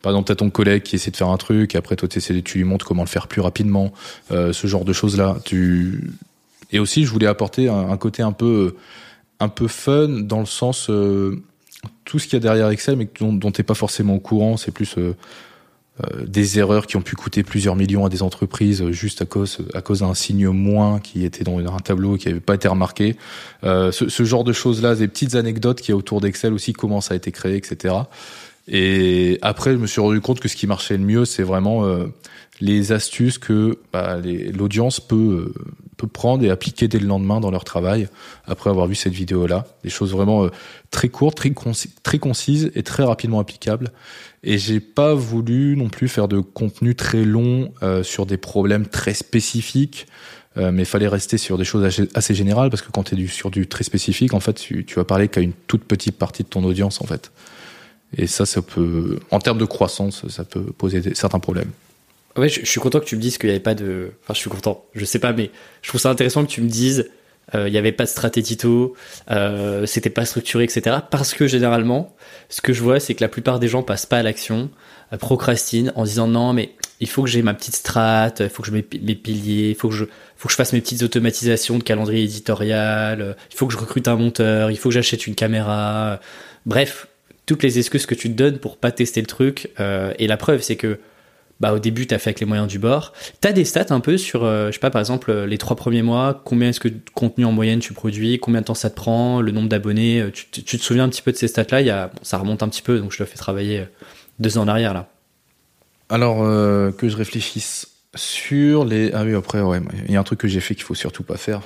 par 0.04 0.12
exemple, 0.12 0.28
t'as 0.28 0.34
ton 0.34 0.50
collègue 0.50 0.82
qui 0.82 0.96
essaie 0.96 1.10
de 1.10 1.16
faire 1.16 1.30
un 1.30 1.38
truc, 1.38 1.74
et 1.74 1.78
après 1.78 1.96
toi, 1.96 2.06
tu 2.06 2.58
lui 2.58 2.64
montres 2.64 2.84
comment 2.84 3.04
le 3.04 3.08
faire 3.08 3.26
plus 3.26 3.40
rapidement, 3.40 3.90
euh, 4.32 4.52
ce 4.52 4.66
genre 4.66 4.84
de 4.84 4.92
choses-là. 4.92 5.38
Tu 5.46 6.10
et 6.72 6.78
aussi, 6.78 7.06
je 7.06 7.10
voulais 7.10 7.26
apporter 7.26 7.70
un, 7.70 7.96
côté 7.96 8.22
un 8.22 8.32
peu 8.32 8.76
un 9.40 9.48
peu 9.48 9.66
fun 9.66 10.08
dans 10.08 10.40
le 10.40 10.46
sens 10.46 10.90
euh, 10.90 11.42
tout 12.04 12.18
ce 12.18 12.26
qu'il 12.26 12.34
y 12.34 12.36
a 12.36 12.40
derrière 12.40 12.68
Excel, 12.68 12.96
mais 12.96 13.08
dont, 13.18 13.32
dont 13.32 13.50
t'es 13.50 13.62
pas 13.62 13.72
forcément 13.72 14.16
au 14.16 14.20
courant. 14.20 14.58
C'est 14.58 14.72
plus 14.72 14.98
euh, 14.98 15.16
des 16.26 16.58
erreurs 16.58 16.88
qui 16.88 16.96
ont 16.96 17.02
pu 17.02 17.14
coûter 17.14 17.44
plusieurs 17.44 17.76
millions 17.76 18.04
à 18.04 18.08
des 18.08 18.22
entreprises 18.22 18.90
juste 18.90 19.22
à 19.22 19.26
cause 19.26 19.58
à 19.74 19.80
cause 19.80 20.00
d'un 20.00 20.12
signe 20.14 20.48
moins 20.48 20.98
qui 20.98 21.24
était 21.24 21.44
dans 21.44 21.58
un 21.58 21.78
tableau 21.78 22.16
qui 22.16 22.28
avait 22.28 22.40
pas 22.40 22.56
été 22.56 22.66
remarqué. 22.66 23.16
Ce, 23.62 23.90
ce, 23.92 24.24
genre 24.24 24.42
de 24.42 24.52
choses 24.52 24.82
là, 24.82 24.96
des 24.96 25.06
petites 25.06 25.36
anecdotes 25.36 25.80
qui 25.80 25.92
autour 25.92 26.20
d'Excel 26.20 26.52
aussi, 26.52 26.72
comment 26.72 27.00
ça 27.00 27.14
a 27.14 27.16
été 27.16 27.30
créé, 27.30 27.56
etc. 27.56 27.94
Et 28.68 29.38
après, 29.42 29.72
je 29.72 29.76
me 29.76 29.86
suis 29.86 30.00
rendu 30.00 30.20
compte 30.20 30.40
que 30.40 30.48
ce 30.48 30.56
qui 30.56 30.66
marchait 30.66 30.96
le 30.96 31.04
mieux, 31.04 31.24
c'est 31.24 31.42
vraiment 31.42 31.84
euh, 31.84 32.06
les 32.60 32.92
astuces 32.92 33.38
que 33.38 33.78
bah, 33.92 34.18
l'audience 34.54 35.00
peut, 35.00 35.52
euh, 35.54 35.54
prendre 36.12 36.44
et 36.44 36.50
appliquer 36.50 36.88
dès 36.88 36.98
le 36.98 37.06
lendemain 37.06 37.40
dans 37.40 37.50
leur 37.50 37.64
travail, 37.64 38.08
après 38.46 38.70
avoir 38.70 38.86
vu 38.86 38.94
cette 38.94 39.12
vidéo-là. 39.12 39.66
Des 39.82 39.90
choses 39.90 40.12
vraiment 40.12 40.44
euh, 40.44 40.50
très 40.90 41.08
courtes, 41.08 41.36
très, 41.36 42.18
concises 42.18 42.70
et 42.74 42.82
très 42.82 43.04
rapidement 43.04 43.40
applicables. 43.40 43.90
Et 44.42 44.58
j'ai 44.58 44.80
pas 44.80 45.14
voulu 45.14 45.76
non 45.76 45.88
plus 45.88 46.08
faire 46.08 46.28
de 46.28 46.40
contenu 46.40 46.94
très 46.94 47.24
long 47.24 47.72
sur 48.02 48.26
des 48.26 48.36
problèmes 48.36 48.86
très 48.86 49.14
spécifiques. 49.14 50.06
mais 50.56 50.82
il 50.82 50.86
fallait 50.86 51.08
rester 51.08 51.38
sur 51.38 51.56
des 51.56 51.64
choses 51.64 52.06
assez, 52.14 52.34
générales 52.34 52.68
parce 52.68 52.82
que 52.82 52.92
quand 52.92 53.04
tu 53.04 53.18
es 53.18 53.26
sur 53.26 53.50
du 53.50 53.66
très 53.66 53.84
spécifique, 53.84 54.34
en 54.34 54.40
fait, 54.40 54.52
tu, 54.52 54.84
tu 54.84 54.96
vas 54.96 55.04
parler 55.04 55.28
qu'à 55.28 55.40
une 55.40 55.54
toute 55.66 55.84
petite 55.84 56.18
partie 56.18 56.42
de 56.42 56.48
ton 56.48 56.62
audience, 56.62 57.00
en 57.00 57.06
fait. 57.06 57.32
Et 58.16 58.26
ça, 58.26 58.46
ça 58.46 58.62
peut, 58.62 59.18
en 59.30 59.38
termes 59.38 59.58
de 59.58 59.64
croissance, 59.64 60.28
ça 60.28 60.44
peut 60.44 60.60
poser 60.60 61.14
certains 61.14 61.40
problèmes. 61.40 61.70
Ouais, 62.36 62.48
je, 62.48 62.64
suis 62.64 62.80
content 62.80 63.00
que 63.00 63.04
tu 63.04 63.16
me 63.16 63.20
dises 63.20 63.38
qu'il 63.38 63.48
n'y 63.48 63.54
avait 63.54 63.62
pas 63.62 63.74
de. 63.74 64.12
Enfin, 64.22 64.34
je 64.34 64.40
suis 64.40 64.50
content. 64.50 64.84
Je 64.94 65.04
sais 65.04 65.20
pas, 65.20 65.32
mais 65.32 65.50
je 65.82 65.88
trouve 65.88 66.00
ça 66.00 66.10
intéressant 66.10 66.44
que 66.44 66.50
tu 66.50 66.62
me 66.62 66.68
dises 66.68 67.10
euh, 67.54 67.68
il 67.68 67.72
n'y 67.72 67.78
avait 67.78 67.92
pas 67.92 68.04
de 68.04 68.08
stratégie 68.08 68.56
euh, 69.30 69.86
c'était 69.86 70.10
pas 70.10 70.24
structuré, 70.24 70.64
etc. 70.64 70.96
Parce 71.10 71.34
que 71.34 71.46
généralement, 71.46 72.14
ce 72.48 72.60
que 72.60 72.72
je 72.72 72.82
vois, 72.82 73.00
c'est 73.00 73.14
que 73.14 73.22
la 73.22 73.28
plupart 73.28 73.58
des 73.60 73.68
gens 73.68 73.82
passent 73.82 74.06
pas 74.06 74.18
à 74.18 74.22
l'action, 74.22 74.70
euh, 75.12 75.18
procrastinent 75.18 75.92
en 75.94 76.04
disant 76.04 76.26
non, 76.26 76.52
mais 76.52 76.70
il 77.00 77.08
faut 77.08 77.22
que 77.22 77.28
j'ai 77.28 77.42
ma 77.42 77.54
petite 77.54 77.76
strat, 77.76 78.32
il 78.40 78.48
faut 78.48 78.62
que 78.62 78.68
je 78.68 78.72
mette 78.72 79.02
mes 79.02 79.14
piliers, 79.14 79.70
il 79.70 79.74
faut 79.74 79.88
que 79.88 79.94
je, 79.94 80.04
faut 80.36 80.48
que 80.48 80.52
je 80.52 80.56
fasse 80.56 80.72
mes 80.72 80.80
petites 80.80 81.02
automatisations 81.02 81.78
de 81.78 81.82
calendrier 81.82 82.24
éditorial, 82.24 83.20
euh, 83.20 83.34
il 83.50 83.56
faut 83.56 83.66
que 83.66 83.72
je 83.72 83.78
recrute 83.78 84.08
un 84.08 84.16
monteur, 84.16 84.70
il 84.70 84.78
faut 84.78 84.88
que 84.88 84.94
j'achète 84.94 85.26
une 85.26 85.34
caméra. 85.34 86.20
Bref, 86.64 87.08
toutes 87.46 87.62
les 87.62 87.78
excuses 87.78 88.06
que 88.06 88.14
tu 88.14 88.30
te 88.30 88.34
donnes 88.34 88.58
pour 88.58 88.78
pas 88.78 88.90
tester 88.90 89.20
le 89.20 89.26
truc. 89.26 89.68
Et 90.18 90.26
la 90.26 90.36
preuve, 90.38 90.62
c'est 90.62 90.76
que 90.76 90.98
bah, 91.60 91.72
au 91.72 91.78
début, 91.78 92.06
tu 92.06 92.14
as 92.14 92.18
fait 92.18 92.30
avec 92.30 92.40
les 92.40 92.46
moyens 92.46 92.68
du 92.68 92.78
bord. 92.78 93.12
Tu 93.40 93.48
as 93.48 93.52
des 93.52 93.64
stats 93.64 93.86
un 93.90 94.00
peu 94.00 94.16
sur, 94.16 94.44
euh, 94.44 94.68
je 94.68 94.72
sais 94.72 94.78
pas, 94.80 94.90
par 94.90 95.00
exemple, 95.00 95.30
euh, 95.30 95.46
les 95.46 95.58
trois 95.58 95.76
premiers 95.76 96.02
mois, 96.02 96.40
combien 96.44 96.70
est-ce 96.70 96.80
que 96.80 96.88
de 96.88 97.00
contenu 97.14 97.44
en 97.44 97.52
moyenne 97.52 97.80
tu 97.80 97.92
produis, 97.92 98.38
combien 98.38 98.60
de 98.60 98.66
temps 98.66 98.74
ça 98.74 98.90
te 98.90 98.96
prend, 98.96 99.40
le 99.40 99.52
nombre 99.52 99.68
d'abonnés. 99.68 100.24
Tu, 100.32 100.62
te 100.62 100.82
souviens 100.82 101.04
un 101.04 101.08
petit 101.08 101.22
peu 101.22 101.32
de 101.32 101.36
ces 101.36 101.48
stats-là? 101.48 101.80
Y 101.80 101.90
a, 101.90 102.10
Ça 102.22 102.38
remonte 102.38 102.62
un 102.62 102.68
petit 102.68 102.82
peu, 102.82 102.98
donc 102.98 103.12
je 103.12 103.18
te 103.18 103.24
fais 103.24 103.36
travailler 103.36 103.84
deux 104.38 104.58
ans 104.58 104.62
en 104.62 104.68
arrière 104.68 104.94
là. 104.94 105.08
Alors, 106.10 106.38
que 106.96 107.08
je 107.08 107.16
réfléchisse. 107.16 107.94
Sur 108.16 108.84
les 108.84 109.10
ah 109.12 109.24
oui 109.24 109.34
après 109.34 109.60
ouais 109.60 109.80
il 110.06 110.12
y 110.12 110.16
a 110.16 110.20
un 110.20 110.22
truc 110.22 110.38
que 110.38 110.46
j'ai 110.46 110.60
fait 110.60 110.76
qu'il 110.76 110.84
faut 110.84 110.94
surtout 110.94 111.24
pas 111.24 111.36
faire 111.36 111.62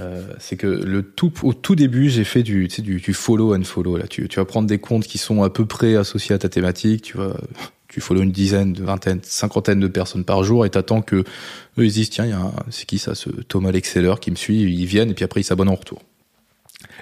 euh, 0.00 0.20
c'est 0.40 0.56
que 0.56 0.66
le 0.66 1.04
tout 1.04 1.32
au 1.44 1.54
tout 1.54 1.76
début 1.76 2.08
j'ai 2.08 2.24
fait 2.24 2.42
du 2.42 2.66
du, 2.66 2.96
du 2.96 3.14
follow 3.14 3.54
and 3.54 3.62
follow 3.62 3.96
là 3.96 4.08
tu 4.08 4.26
tu 4.26 4.40
vas 4.40 4.44
prendre 4.44 4.66
des 4.66 4.78
comptes 4.78 5.04
qui 5.04 5.18
sont 5.18 5.44
à 5.44 5.50
peu 5.50 5.64
près 5.64 5.94
associés 5.94 6.34
à 6.34 6.38
ta 6.38 6.48
thématique 6.48 7.02
tu 7.02 7.18
vas 7.18 7.36
tu 7.92 8.00
follow 8.00 8.22
une 8.22 8.32
dizaine 8.32 8.72
de 8.72 8.82
vingtaine 8.82 9.20
cinquantaine 9.22 9.78
de 9.78 9.86
personnes 9.86 10.24
par 10.24 10.42
jour 10.44 10.64
et 10.64 10.70
t'attends 10.70 11.02
que 11.02 11.16
eux 11.16 11.84
ils 11.84 11.92
disent 11.92 12.10
tiens 12.10 12.24
il 12.24 12.30
y 12.30 12.34
a 12.34 12.52
c'est 12.70 12.86
qui 12.86 12.98
ça 12.98 13.14
ce 13.14 13.28
Thomas 13.28 13.70
l'exceller 13.70 14.14
qui 14.20 14.30
me 14.30 14.36
suit 14.36 14.62
ils 14.62 14.86
viennent 14.86 15.10
et 15.10 15.14
puis 15.14 15.24
après 15.24 15.42
ils 15.42 15.44
s'abonnent 15.44 15.68
en 15.68 15.74
retour 15.74 16.00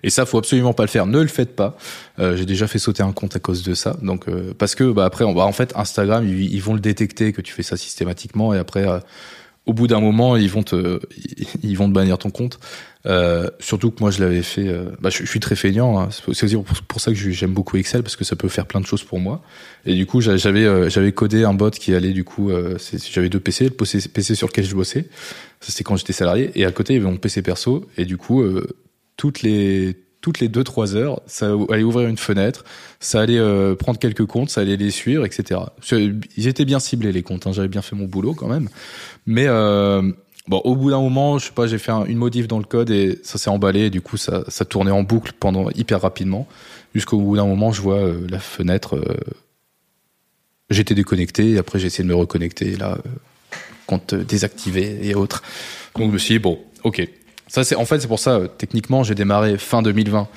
et 0.03 0.11
ça, 0.11 0.27
faut 0.27 0.39
absolument 0.39 0.73
pas 0.73 0.83
le 0.83 0.89
faire. 0.89 1.07
Ne 1.07 1.21
le 1.21 1.27
faites 1.27 1.57
pas. 1.57 1.77
Euh, 2.19 2.37
J'ai 2.37 2.47
déjà 2.47 2.67
fait 2.67 2.79
sauter 2.79 3.03
un 3.03 3.13
compte 3.13 3.37
à 3.37 3.39
cause 3.39 3.63
de 3.63 3.75
ça. 3.75 3.97
Donc 4.03 4.29
euh, 4.29 4.55
parce 4.57 4.75
que 4.75 4.91
bah 4.93 5.05
après, 5.05 5.25
on 5.25 5.35
va 5.35 5.45
en 5.45 5.53
fait 5.53 5.73
Instagram, 5.77 6.27
ils, 6.27 6.53
ils, 6.53 6.63
vont 6.63 6.75
le 6.75 6.81
détecter 6.81 7.33
que 7.33 7.41
tu 7.41 7.53
fais 7.53 7.63
ça 7.63 7.77
systématiquement 7.77 8.55
et 8.55 8.59
après, 8.59 8.89
euh, 8.89 8.99
au 9.67 9.73
bout 9.73 9.87
d'un 9.87 10.01
moment, 10.01 10.37
ils 10.37 10.51
vont 10.51 10.63
te, 10.63 11.01
ils 11.63 11.77
vont 11.77 11.89
te 11.89 11.95
bannir 11.95 12.19
ton 12.19 12.31
compte. 12.31 12.59
Euh, 13.07 13.49
surtout 13.61 13.91
que 13.91 14.01
moi, 14.01 14.11
je 14.11 14.21
l'avais 14.21 14.43
fait. 14.43 14.69
Euh, 14.69 14.91
bah, 15.01 15.11
je, 15.11 15.25
suis 15.25 15.41
très 15.41 15.57
feignant. 15.57 15.99
Hein. 15.99 16.09
C'est 16.11 16.45
aussi 16.45 16.57
pour, 16.87 17.01
ça 17.01 17.13
que 17.13 17.17
j'aime 17.17 17.53
beaucoup 17.53 17.77
Excel 17.77 18.03
parce 18.03 18.17
que 18.17 18.25
ça 18.25 18.37
peut 18.37 18.49
faire 18.49 18.67
plein 18.67 18.81
de 18.81 18.87
choses 18.87 19.05
pour 19.05 19.21
moi. 19.21 19.43
Et 19.87 19.95
du 19.95 20.07
coup, 20.07 20.21
j'avais 20.21 20.91
j'avais 20.91 21.13
codé 21.13 21.45
un 21.45 21.55
bot 21.55 21.71
qui 21.71 21.95
allait 21.95 22.13
du 22.13 22.25
coup. 22.25 22.51
j'avais 23.13 23.29
deux 23.29 23.41
PC, 23.41 23.65
le 23.65 23.71
PC, 23.71 24.35
sur 24.35 24.49
lequel 24.49 24.65
je 24.65 24.75
bossais. 24.75 25.09
C'était 25.61 25.85
quand 25.85 25.97
j'étais 25.97 26.13
salarié. 26.13 26.51
Et 26.55 26.65
à 26.65 26.73
côté, 26.73 26.95
il 26.95 26.97
y 26.97 27.01
avait 27.01 27.11
mon 27.11 27.17
PC 27.17 27.43
perso. 27.43 27.89
Et 27.97 28.05
du 28.05 28.17
coup 28.17 28.45
toutes 29.21 29.43
les 29.43 29.97
toutes 30.23 30.41
les 30.41 30.49
deux 30.49 30.65
trois 30.65 30.97
heures, 30.97 31.21
ça 31.27 31.53
allait 31.71 31.83
ouvrir 31.83 32.09
une 32.09 32.19
fenêtre, 32.19 32.65
ça 33.01 33.21
allait 33.21 33.39
euh, 33.39 33.75
prendre 33.75 33.99
quelques 33.99 34.27
comptes, 34.27 34.51
ça 34.51 34.61
allait 34.61 34.77
les 34.77 34.91
suivre, 34.91 35.25
etc. 35.25 35.61
Ils 36.37 36.47
étaient 36.47 36.65
bien 36.65 36.79
ciblés 36.79 37.13
les 37.13 37.23
comptes, 37.23 37.47
hein, 37.47 37.53
j'avais 37.53 37.69
bien 37.69 37.83
fait 37.83 37.97
mon 37.97 38.05
boulot 38.07 38.35
quand 38.35 38.49
même. 38.49 38.69
Mais 39.27 39.47
euh, 39.47 40.11
bon, 40.51 40.59
au 40.65 40.77
bout 40.77 40.91
d'un 40.91 41.01
moment, 41.01 41.39
je 41.39 41.47
sais 41.47 41.53
pas, 41.53 41.67
j'ai 41.67 41.79
fait 41.79 41.93
une 41.93 42.19
modif 42.19 42.47
dans 42.47 42.59
le 42.59 42.65
code 42.65 42.91
et 42.91 43.19
ça 43.23 43.39
s'est 43.39 43.49
emballé. 43.49 43.89
Du 43.89 44.03
coup, 44.03 44.19
ça, 44.19 44.43
tournait 44.69 44.91
en 44.91 45.03
boucle 45.03 45.33
pendant 45.41 45.71
hyper 45.71 46.03
rapidement, 46.03 46.47
jusqu'au 46.95 47.19
bout 47.19 47.37
d'un 47.37 47.47
moment, 47.47 47.73
je 47.73 47.81
vois 47.81 48.01
euh, 48.01 48.27
la 48.29 48.41
fenêtre. 48.41 48.97
Euh, 48.97 49.17
j'étais 50.69 50.95
déconnecté 50.95 51.53
et 51.53 51.59
après 51.59 51.79
j'ai 51.79 51.87
essayé 51.87 52.05
de 52.05 52.09
me 52.09 52.15
reconnecter 52.15 52.77
là, 52.77 52.99
compte 53.87 54.15
désactivé 54.15 54.99
et 55.03 55.15
autres. 55.15 55.43
Donc 55.97 56.09
je 56.09 56.13
me 56.13 56.19
suis 56.19 56.35
dit 56.35 56.39
bon, 56.39 56.61
ok, 56.85 57.09
ça, 57.51 57.65
c'est 57.65 57.75
en 57.75 57.85
fait, 57.85 57.99
c'est 57.99 58.07
pour 58.07 58.21
ça. 58.21 58.43
techniquement, 58.59 59.03
j'ai 59.03 59.17
démarré 59.17 59.59
fin 59.59 59.83
2020, 59.83 60.29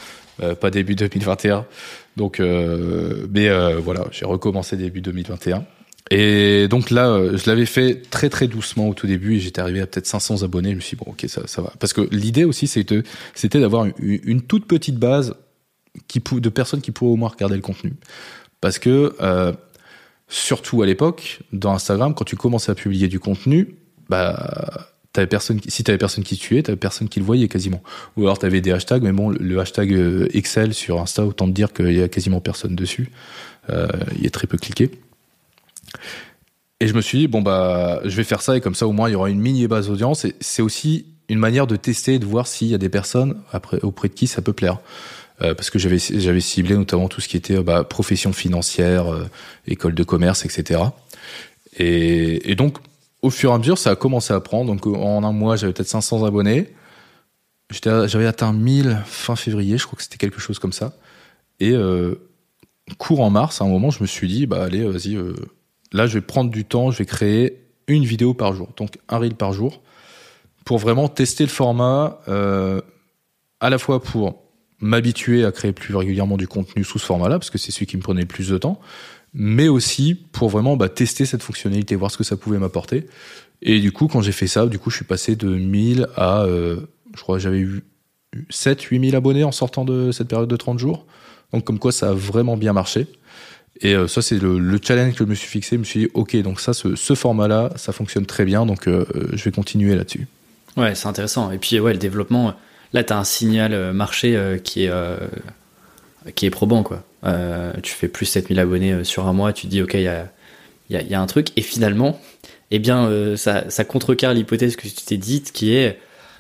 euh, 0.42 0.56
pas 0.56 0.72
début 0.72 0.96
2021. 0.96 1.66
Donc, 2.18 2.40
euh, 2.40 3.28
mais 3.32 3.50
euh, 3.50 3.80
voilà, 3.80 4.06
j'ai 4.12 4.26
recommencé 4.26 4.78
début 4.78 5.02
2021. 5.02 5.64
Et 6.12 6.68
donc 6.68 6.90
là, 6.90 7.10
euh, 7.10 7.38
je 7.38 7.50
l'avais 7.50 7.66
fait 7.66 8.02
très 8.10 8.30
très 8.30 8.48
doucement 8.48 8.90
au 8.90 8.94
tout 8.94 9.08
début 9.08 9.36
et 9.36 9.40
j'étais 9.40 9.62
arrivé 9.62 9.82
à 9.82 9.88
peut-être 9.88 10.06
500 10.06 10.44
abonnés. 10.44 10.72
Je 10.72 10.76
me 10.76 10.82
suis 10.82 10.98
dit, 10.98 11.04
bon, 11.04 11.12
ok, 11.12 11.26
ça, 11.28 11.62
va. 11.62 11.74
Parce 11.80 11.94
que 11.94 12.02
l'idée 12.12 12.44
aussi, 12.44 12.68
c'était, 12.68 13.04
d'avoir 13.60 13.88
une, 14.00 14.42
toute 14.42 14.66
petite 14.68 14.98
base 14.98 15.36
de 16.32 16.50
personnes 16.50 16.82
qui 16.82 16.92
pourraient 16.92 17.12
au 17.12 17.16
moins 17.16 17.30
regarder 17.30 17.56
le 17.56 17.62
contenu. 17.62 17.94
Parce 18.62 18.80
que, 18.80 19.16
euh, 19.22 19.54
surtout 20.28 20.82
à 20.82 20.86
l'époque, 20.86 21.40
dans 21.52 21.74
Instagram, 21.74 22.14
quand 22.14 22.26
tu 22.26 22.36
commençais 22.36 22.72
à 22.72 22.76
publier 22.76 23.08
du 23.08 23.20
contenu, 23.20 23.76
bah, 24.10 24.94
t'avais 25.14 25.28
personne 25.28 25.60
si 25.68 25.84
t'avais 25.84 25.98
personne 25.98 26.24
qui 26.24 26.38
tuait 26.38 26.64
t'avais 26.64 26.76
personne 26.76 27.08
qui 27.08 27.20
le 27.20 27.26
voyait 27.26 27.48
quasiment 27.48 27.82
ou 28.18 28.24
alors 28.24 28.40
t'avais 28.40 28.62
des 28.62 28.72
hashtags 28.72 29.04
mais 29.04 29.12
bon 29.12 29.30
le 29.30 29.60
hashtag 29.60 29.94
euh, 29.94 30.28
Excel 30.34 30.74
sur 30.74 31.00
Insta 31.00 31.24
autant 31.24 31.46
te 31.48 31.52
dire 31.52 31.72
qu'il 31.72 31.94
y 31.94 32.02
a 32.02 32.10
quasiment 32.10 32.42
personne 32.42 32.76
dessus 32.76 33.12
euh, 33.70 33.88
il 34.18 34.26
est 34.26 34.32
très 34.32 34.48
peu 34.48 34.58
cliqué 34.58 34.90
et 36.84 36.88
je 36.88 36.94
me 36.94 37.02
suis 37.02 37.18
dit 37.18 37.28
bon 37.28 37.42
bah 37.42 38.02
je 38.04 38.16
vais 38.16 38.24
faire 38.24 38.42
ça 38.42 38.58
et 38.58 38.62
comme 38.62 38.76
ça 38.76 38.88
au 38.88 38.92
moins 38.92 39.10
il 39.10 39.14
y 39.14 39.16
aura 39.16 39.30
une 39.30 39.40
mini 39.40 39.68
base 39.68 39.88
d'audience 39.88 40.26
et 40.26 40.36
c'est 40.42 40.62
aussi 40.62 41.06
une 41.30 41.40
manière 41.40 41.68
de 41.68 41.76
tester 41.76 42.20
de 42.20 42.26
voir 42.26 42.48
s'il 42.48 42.68
y 42.68 42.74
a 42.74 42.78
des 42.78 42.90
personnes 42.90 43.38
après 43.52 43.80
auprès 43.82 44.10
de 44.10 44.14
qui 44.14 44.28
ça 44.28 44.42
peut 44.42 44.54
plaire 44.54 44.80
euh, 45.42 45.56
parce 45.56 45.70
que 45.70 45.80
j'avais 45.80 46.40
ciblé 46.40 46.76
notamment 46.76 47.08
tout 47.08 47.22
ce 47.22 47.28
qui 47.28 47.38
était 47.38 47.62
bah, 47.64 47.84
profession 47.84 48.34
financière 48.34 49.12
euh, 49.12 49.30
école 49.66 49.96
de 49.96 50.04
commerce 50.04 50.46
etc 50.46 50.82
et, 51.78 52.56
donc 52.56 52.78
au 53.22 53.30
fur 53.30 53.52
et 53.52 53.54
à 53.54 53.58
mesure, 53.58 53.78
ça 53.78 53.92
a 53.92 53.96
commencé 53.96 54.34
à 54.34 54.40
prendre. 54.40 54.74
Donc, 54.74 54.86
en 54.86 55.24
un 55.24 55.32
mois, 55.32 55.56
j'avais 55.56 55.74
peut-être 55.74 55.88
500 55.88 56.26
abonnés. 56.26 56.74
J'avais 57.72 58.28
atteint 58.28 58.54
1000 58.54 59.02
fin 59.06 59.36
février, 59.36 59.78
je 59.78 59.88
crois 59.88 59.98
que 59.98 60.04
c'était 60.04 60.18
quelque 60.18 60.40
chose 60.40 60.60
comme 60.60 60.74
ça. 60.74 60.94
Et 61.60 61.72
euh, 61.72 62.16
court 62.98 63.22
en 63.22 63.30
mars, 63.30 63.62
à 63.62 63.66
un 63.66 63.68
moment, 63.68 63.90
je 63.90 64.02
me 64.02 64.08
suis 64.08 64.28
dit, 64.28 64.46
bah 64.46 64.64
allez, 64.64 64.84
vas-y, 64.84 65.16
euh, 65.16 65.34
là, 65.94 66.08
je 66.08 66.16
vais 66.16 66.22
prendre 66.22 66.50
du 66.50 66.66
temps, 66.66 66.92
je 66.92 66.98
vais 66.98 67.06
créer 67.06 67.64
une 67.88 68.04
vidéo 68.04 68.34
par 68.34 68.54
jour, 68.54 68.70
donc 68.78 68.98
un 69.10 69.18
reel 69.18 69.36
par 69.36 69.54
jour, 69.54 69.82
pour 70.66 70.78
vraiment 70.78 71.08
tester 71.08 71.44
le 71.44 71.50
format, 71.50 72.20
euh, 72.28 72.82
à 73.60 73.70
la 73.70 73.78
fois 73.78 74.02
pour 74.02 74.42
m'habituer 74.80 75.46
à 75.46 75.52
créer 75.52 75.72
plus 75.72 75.96
régulièrement 75.96 76.38
du 76.38 76.48
contenu 76.48 76.84
sous 76.84 77.00
ce 77.00 77.06
format-là, 77.06 77.40
parce 77.40 77.50
que 77.50 77.58
c'est 77.58 77.72
celui 77.72 77.86
qui 77.86 77.98
me 77.98 78.02
prenait 78.02 78.22
le 78.22 78.28
plus 78.28 78.50
de 78.50 78.58
temps, 78.58 78.80
mais 79.34 79.68
aussi 79.68 80.16
pour 80.16 80.50
vraiment 80.50 80.78
bah, 80.78 80.90
tester 80.90 81.26
cette 81.26 81.42
fonctionnalité, 81.42 81.96
voir 81.96 82.12
ce 82.12 82.18
que 82.18 82.24
ça 82.24 82.38
pouvait 82.38 82.60
m'apporter. 82.60 83.08
Et 83.62 83.80
du 83.80 83.92
coup, 83.92 84.08
quand 84.08 84.22
j'ai 84.22 84.32
fait 84.32 84.48
ça, 84.48 84.66
du 84.68 84.78
coup, 84.78 84.90
je 84.90 84.98
suis 84.98 85.06
passé 85.06 85.36
de 85.36 85.48
1000 85.48 86.08
à, 86.16 86.44
euh, 86.44 86.82
je 87.16 87.22
crois, 87.22 87.40
j'avais 87.40 87.60
eu 87.60 87.84
7, 88.50 88.82
8000 88.82 89.16
abonnés 89.16 89.44
en 89.44 89.52
sortant 89.52 89.86
de 89.86 90.12
cette 90.12 90.28
période 90.28 90.50
de 90.50 90.56
30 90.56 90.80
jours. 90.80 91.06
Donc, 91.54 91.64
comme 91.64 91.80
quoi, 91.80 91.92
ça 91.92 92.10
a 92.10 92.14
vraiment 92.14 92.58
bien 92.58 92.74
marché. 92.74 93.08
Et 93.84 93.96
euh, 93.96 94.08
ça, 94.08 94.22
c'est 94.22 94.40
le, 94.40 94.58
le, 94.60 94.80
challenge 94.82 95.14
que 95.14 95.26
je 95.26 95.30
me 95.30 95.36
suis 95.36 95.48
fixé. 95.48 95.76
Je 95.76 95.80
me 95.80 95.84
suis 95.84 96.00
dit, 96.02 96.10
OK, 96.14 96.36
donc 96.38 96.60
ça, 96.60 96.74
ce, 96.74 97.14
format-là, 97.14 97.72
ça 97.76 97.92
fonctionne 97.92 98.26
très 98.26 98.46
bien. 98.46 98.66
Donc, 98.66 98.88
euh, 98.88 99.06
je 99.34 99.44
vais 99.44 99.52
continuer 99.52 99.96
là-dessus. 99.96 100.28
Ouais, 100.78 100.96
c'est 100.96 101.08
intéressant. 101.08 101.52
Et 101.52 101.58
puis, 101.58 101.80
ouais, 101.80 101.94
le 101.94 102.00
développement, 102.00 102.54
là, 102.94 103.04
tu 103.04 103.14
as 103.14 103.18
un 103.18 103.24
signal 103.24 103.74
euh, 103.74 103.94
marché 103.94 104.36
euh, 104.36 104.58
qui 104.58 104.86
est, 104.86 104.90
euh, 104.90 105.18
qui 106.36 106.46
est 106.46 106.50
probant, 106.50 106.84
quoi. 106.84 107.04
Euh, 107.26 107.74
tu 107.82 107.94
fais 107.94 108.08
plus 108.08 108.26
7000 108.26 108.60
abonnés 108.60 108.92
euh, 108.92 109.04
sur 109.04 109.28
un 109.28 109.34
mois, 109.34 109.54
tu 109.54 109.68
te 109.68 109.72
dis, 109.72 109.82
ok, 109.82 109.94
il 109.94 110.02
y 110.02 110.08
a, 110.08 110.28
y, 110.90 111.14
a, 111.14 111.22
un 111.22 111.26
truc. 111.26 111.50
Et 111.56 111.62
finalement, 111.62 112.20
eh 112.72 112.80
bien, 112.80 113.06
euh, 113.06 113.38
ça, 113.38 113.70
ça 113.70 113.84
contrecarre 113.86 114.34
l'hypothèse 114.34 114.76
que 114.76 114.88
tu 114.88 114.94
t'es 115.06 115.18
dite, 115.18 115.52
qui 115.52 115.74
est, 115.76 116.00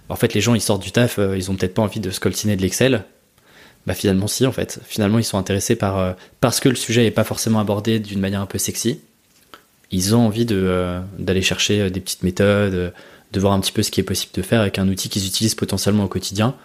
en 0.10 0.16
fait, 0.16 0.34
les 0.34 0.42
gens, 0.42 0.56
ils 0.56 0.62
sortent 0.62 0.84
du 0.84 0.92
taf, 0.92 1.20
euh, 1.20 1.38
ils 1.38 1.50
ont 1.52 1.56
peut-être 1.56 1.74
pas 1.74 1.82
envie 1.82 2.00
de 2.00 2.10
scoltiner 2.10 2.56
de 2.56 2.62
l'Excel. 2.62 3.06
Bah 3.86 3.94
finalement, 3.94 4.28
si, 4.28 4.46
en 4.46 4.52
fait. 4.52 4.80
Finalement, 4.86 5.20
ils 5.20 5.24
sont 5.24 5.38
intéressés 5.38 5.76
par... 5.76 5.98
Euh, 5.98 6.14
parce 6.40 6.60
que 6.60 6.70
le 6.70 6.76
sujet 6.76 7.06
est 7.06 7.12
pas 7.12 7.24
forcément 7.24 7.60
abordé 7.60 8.00
d'une 8.00 8.20
manière 8.20 8.42
un 8.42 8.46
peu 8.46 8.58
sexy. 8.58 9.00
Ils 9.92 10.16
ont 10.16 10.26
envie 10.26 10.46
de 10.46 11.02
d'aller 11.20 11.44
chercher 11.44 11.92
des 11.92 12.00
petites 12.00 12.24
méthodes, 12.24 12.94
de 13.32 13.40
voir 13.40 13.54
un 13.54 13.60
petit 13.60 13.72
peu 13.72 13.84
ce 13.84 13.92
qui 13.92 14.00
est 14.00 14.04
possible 14.04 14.32
de 14.34 14.42
faire 14.42 14.62
avec 14.62 14.80
un 14.80 14.88
outil 14.88 15.08
qu'ils 15.08 15.28
utilisent 15.28 15.54
potentiellement 15.54 16.06
au 16.06 16.08
quotidien, 16.08 16.56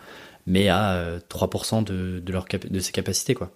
mais 0.46 0.68
à 0.68 1.18
3% 1.28 1.84
de, 1.84 2.22
de, 2.24 2.32
leur 2.32 2.46
de 2.70 2.80
ses 2.80 2.92
capacités, 2.92 3.34
quoi. 3.34 3.50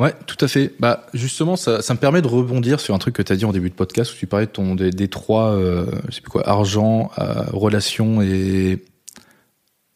Ouais, 0.00 0.14
tout 0.26 0.42
à 0.42 0.48
fait. 0.48 0.72
Bah 0.78 1.06
justement, 1.12 1.56
ça, 1.56 1.82
ça 1.82 1.92
me 1.92 1.98
permet 1.98 2.22
de 2.22 2.26
rebondir 2.26 2.80
sur 2.80 2.94
un 2.94 2.98
truc 2.98 3.14
que 3.14 3.20
tu 3.20 3.32
as 3.32 3.36
dit 3.36 3.44
en 3.44 3.52
début 3.52 3.68
de 3.68 3.74
podcast 3.74 4.10
où 4.12 4.16
tu 4.16 4.26
parlais 4.26 4.46
de 4.46 4.50
ton 4.50 4.74
des, 4.74 4.90
des 4.90 5.08
trois, 5.08 5.50
euh, 5.50 5.84
je 6.08 6.14
sais 6.14 6.20
plus 6.22 6.30
quoi, 6.30 6.48
argent, 6.48 7.10
euh, 7.18 7.44
relations 7.52 8.22
et 8.22 8.82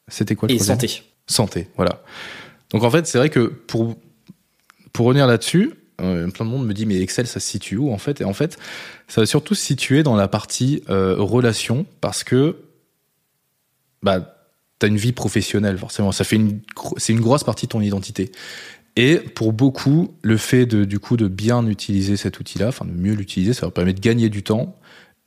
c'était 0.09 0.35
quoi 0.35 0.49
le 0.49 0.55
Et 0.55 0.59
santé. 0.59 1.03
Santé, 1.27 1.69
voilà. 1.77 2.03
Donc 2.71 2.83
en 2.83 2.91
fait, 2.91 3.07
c'est 3.07 3.19
vrai 3.19 3.31
que 3.31 3.41
pour 3.41 3.97
pour 4.93 5.07
revenir 5.07 5.27
là-dessus, 5.27 5.73
euh, 6.01 6.29
plein 6.31 6.45
de 6.45 6.51
monde 6.51 6.67
me 6.67 6.75
dit 6.75 6.87
mais 6.87 7.01
Excel 7.01 7.27
ça 7.27 7.41
se 7.41 7.49
situe 7.49 7.77
où 7.77 7.93
en 7.93 7.99
fait? 7.99 8.21
Et 8.21 8.25
en 8.25 8.33
fait, 8.33 8.59
ça 9.09 9.21
va 9.21 9.27
surtout 9.27 9.55
se 9.55 9.63
situer 9.63 10.03
dans 10.03 10.17
la 10.17 10.29
partie 10.29 10.83
euh, 10.89 11.17
relations 11.19 11.87
parce 12.01 12.25
que 12.25 12.57
bah 14.03 14.37
t'as 14.79 14.89
une 14.89 14.97
vie 14.97 15.13
professionnelle 15.13 15.79
forcément. 15.79 16.13
Ça 16.13 16.25
fait 16.25 16.37
une 16.37 16.61
c'est 16.97 17.13
une 17.13 17.21
grosse 17.21 17.45
partie 17.45 17.67
de 17.67 17.71
ton 17.71 17.81
identité. 17.81 18.33
Et 18.97 19.17
pour 19.17 19.53
beaucoup, 19.53 20.15
le 20.23 20.37
fait 20.37 20.67
de, 20.67 20.85
du 20.85 21.01
coup 21.01 21.17
de 21.17 21.27
bien 21.27 21.67
utiliser 21.67 22.17
cet 22.17 22.39
outil-là, 22.39 22.69
enfin 22.69 22.85
de 22.85 22.93
mieux 22.93 23.15
l'utiliser, 23.15 23.53
ça 23.53 23.63
leur 23.63 23.73
permet 23.73 23.93
de 23.93 24.01
gagner 24.01 24.29
du 24.29 24.43
temps. 24.45 24.77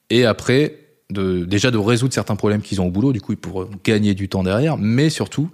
Et 0.09 0.25
après, 0.25 0.86
de, 1.09 1.45
déjà 1.45 1.71
de 1.71 1.77
résoudre 1.77 2.13
certains 2.13 2.35
problèmes 2.35 2.61
qu'ils 2.61 2.81
ont 2.81 2.87
au 2.87 2.91
boulot. 2.91 3.13
Du 3.13 3.21
coup, 3.21 3.33
ils 3.33 3.37
pourront 3.37 3.69
gagner 3.83 4.13
du 4.13 4.27
temps 4.29 4.43
derrière, 4.43 4.77
mais 4.77 5.09
surtout, 5.09 5.49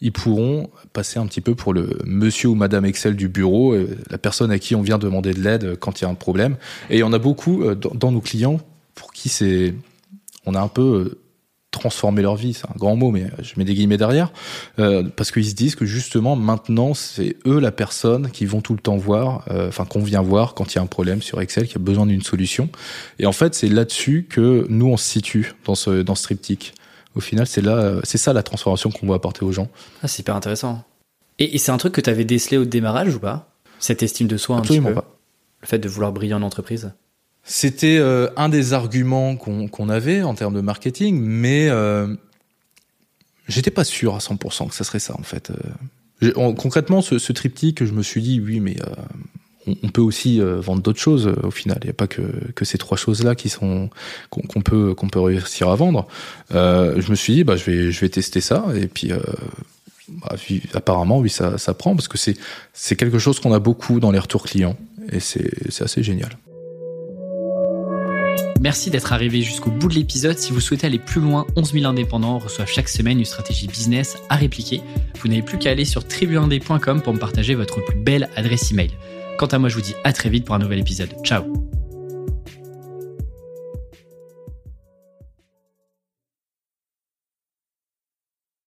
ils 0.00 0.12
pourront 0.12 0.70
passer 0.92 1.18
un 1.18 1.26
petit 1.26 1.40
peu 1.40 1.54
pour 1.54 1.72
le 1.72 1.98
monsieur 2.04 2.48
ou 2.48 2.54
madame 2.54 2.84
Excel 2.84 3.16
du 3.16 3.28
bureau, 3.28 3.72
euh, 3.72 3.96
la 4.10 4.18
personne 4.18 4.50
à 4.50 4.58
qui 4.58 4.74
on 4.74 4.82
vient 4.82 4.98
demander 4.98 5.32
de 5.32 5.40
l'aide 5.40 5.76
quand 5.78 6.00
il 6.00 6.04
y 6.04 6.06
a 6.06 6.10
un 6.10 6.14
problème. 6.14 6.56
Et 6.90 7.02
en 7.02 7.12
a 7.12 7.18
beaucoup 7.18 7.62
euh, 7.62 7.74
dans, 7.74 7.94
dans 7.94 8.12
nos 8.12 8.20
clients 8.20 8.60
pour 8.94 9.12
qui 9.12 9.28
c'est, 9.28 9.74
on 10.44 10.54
a 10.54 10.60
un 10.60 10.68
peu 10.68 10.82
euh, 10.82 11.18
transformer 11.88 12.22
leur 12.22 12.36
vie, 12.36 12.52
c'est 12.54 12.66
un 12.66 12.74
grand 12.76 12.96
mot, 12.96 13.10
mais 13.10 13.30
je 13.40 13.54
mets 13.56 13.64
des 13.64 13.74
guillemets 13.74 13.96
derrière, 13.96 14.32
euh, 14.78 15.04
parce 15.16 15.30
qu'ils 15.30 15.46
se 15.46 15.54
disent 15.54 15.76
que 15.76 15.86
justement 15.86 16.34
maintenant 16.36 16.94
c'est 16.94 17.36
eux 17.46 17.60
la 17.60 17.70
personne 17.72 18.30
qui 18.30 18.44
vont 18.44 18.60
tout 18.60 18.74
le 18.74 18.80
temps 18.80 18.96
voir, 18.96 19.44
euh, 19.50 19.68
enfin 19.68 19.84
qu'on 19.84 20.02
vient 20.02 20.22
voir 20.22 20.54
quand 20.54 20.72
il 20.72 20.76
y 20.76 20.78
a 20.78 20.82
un 20.82 20.86
problème 20.86 21.22
sur 21.22 21.40
Excel, 21.40 21.68
qui 21.68 21.76
a 21.76 21.78
besoin 21.78 22.06
d'une 22.06 22.22
solution. 22.22 22.68
Et 23.18 23.26
en 23.26 23.32
fait 23.32 23.54
c'est 23.54 23.68
là-dessus 23.68 24.26
que 24.28 24.66
nous 24.68 24.86
on 24.86 24.96
se 24.96 25.04
situe 25.08 25.54
dans 25.64 25.74
ce 25.74 26.02
dans 26.02 26.14
ce 26.14 26.24
triptyque. 26.24 26.74
Au 27.14 27.20
final 27.20 27.46
c'est 27.46 27.62
là, 27.62 28.00
c'est 28.04 28.18
ça 28.18 28.32
la 28.32 28.42
transformation 28.42 28.90
qu'on 28.90 29.06
va 29.06 29.14
apporter 29.14 29.44
aux 29.44 29.52
gens. 29.52 29.68
Ah, 30.02 30.08
c'est 30.08 30.20
hyper 30.20 30.36
intéressant. 30.36 30.84
Et, 31.38 31.54
et 31.54 31.58
c'est 31.58 31.70
un 31.72 31.78
truc 31.78 31.92
que 31.94 32.00
tu 32.00 32.10
avais 32.10 32.24
décelé 32.24 32.58
au 32.58 32.64
démarrage 32.64 33.14
ou 33.14 33.20
pas? 33.20 33.52
Cette 33.78 34.02
estime 34.02 34.26
de 34.26 34.36
soi 34.36 34.56
un 34.56 34.58
Absolument 34.60 34.88
petit 34.88 34.94
peu? 34.96 35.00
pas. 35.02 35.16
Le 35.62 35.66
fait 35.68 35.78
de 35.78 35.88
vouloir 35.88 36.12
briller 36.12 36.34
en 36.34 36.42
entreprise? 36.42 36.92
C'était 37.48 37.98
euh, 37.98 38.28
un 38.36 38.48
des 38.48 38.72
arguments 38.72 39.36
qu'on 39.36 39.88
avait 39.88 40.22
en 40.22 40.34
termes 40.34 40.54
de 40.54 40.60
marketing, 40.60 41.20
mais 41.20 41.68
euh, 41.68 42.12
j'étais 43.46 43.70
pas 43.70 43.84
sûr 43.84 44.16
à 44.16 44.18
100% 44.18 44.68
que 44.68 44.74
ça 44.74 44.82
serait 44.82 44.98
ça 44.98 45.14
en 45.16 45.22
fait. 45.22 45.52
Euh, 46.24 46.32
concrètement, 46.54 47.02
ce, 47.02 47.20
ce, 47.20 47.32
triptyque, 47.32 47.84
je 47.84 47.92
me 47.92 48.02
suis 48.02 48.20
dit 48.20 48.40
oui, 48.40 48.58
mais 48.58 48.74
on, 49.66 49.88
peut 49.90 50.00
aussi 50.00 50.40
vendre 50.40 50.82
d'autres 50.82 50.98
choses 50.98 51.32
au 51.44 51.52
final. 51.52 51.78
Il 51.82 51.86
n'y 51.86 51.90
a 51.90 51.94
pas 51.94 52.08
que, 52.08 52.22
que 52.54 52.64
ces 52.64 52.78
trois 52.78 52.96
choses-là 52.96 53.36
qui 53.36 53.48
sont 53.48 53.90
qu'on 54.30 54.60
peut 54.62 54.94
qu'on 54.94 55.08
peut 55.08 55.20
réussir 55.20 55.68
à 55.68 55.76
vendre. 55.76 56.08
je 56.50 57.10
me 57.10 57.14
suis 57.14 57.34
dit 57.34 57.44
bah 57.44 57.56
je 57.56 57.70
vais 57.70 57.92
je 57.92 58.00
vais 58.00 58.08
tester 58.08 58.40
ça 58.40 58.64
et 58.74 58.88
puis 58.88 59.12
bah, 60.08 60.36
apparemment 60.72 61.18
oui 61.18 61.30
ça 61.30 61.58
ça 61.58 61.74
prend 61.74 61.94
parce 61.94 62.08
que 62.08 62.18
c'est 62.18 62.96
quelque 62.96 63.18
chose 63.18 63.38
qu'on 63.38 63.52
a 63.52 63.58
beaucoup 63.58 64.00
dans 64.00 64.10
les 64.10 64.18
retours 64.18 64.44
clients 64.44 64.76
et 65.12 65.20
c'est 65.20 65.82
assez 65.82 66.02
génial. 66.02 66.30
Merci 68.60 68.90
d'être 68.90 69.12
arrivé 69.12 69.42
jusqu'au 69.42 69.70
bout 69.70 69.88
de 69.88 69.94
l'épisode. 69.94 70.38
Si 70.38 70.52
vous 70.52 70.60
souhaitez 70.60 70.86
aller 70.86 70.98
plus 70.98 71.20
loin, 71.20 71.46
11 71.56 71.72
000 71.72 71.84
indépendants 71.84 72.38
reçoivent 72.38 72.70
chaque 72.70 72.88
semaine 72.88 73.18
une 73.18 73.24
stratégie 73.24 73.66
business 73.66 74.16
à 74.28 74.36
répliquer. 74.36 74.80
Vous 75.20 75.28
n'avez 75.28 75.42
plus 75.42 75.58
qu'à 75.58 75.70
aller 75.70 75.84
sur 75.84 76.06
tribuindé.com 76.06 77.02
pour 77.02 77.12
me 77.12 77.18
partager 77.18 77.54
votre 77.54 77.84
plus 77.84 77.98
belle 77.98 78.28
adresse 78.36 78.72
email. 78.72 78.90
Quant 79.38 79.46
à 79.46 79.58
moi, 79.58 79.68
je 79.68 79.74
vous 79.74 79.82
dis 79.82 79.94
à 80.04 80.12
très 80.12 80.30
vite 80.30 80.44
pour 80.44 80.54
un 80.54 80.60
nouvel 80.60 80.80
épisode. 80.80 81.10
Ciao 81.22 81.65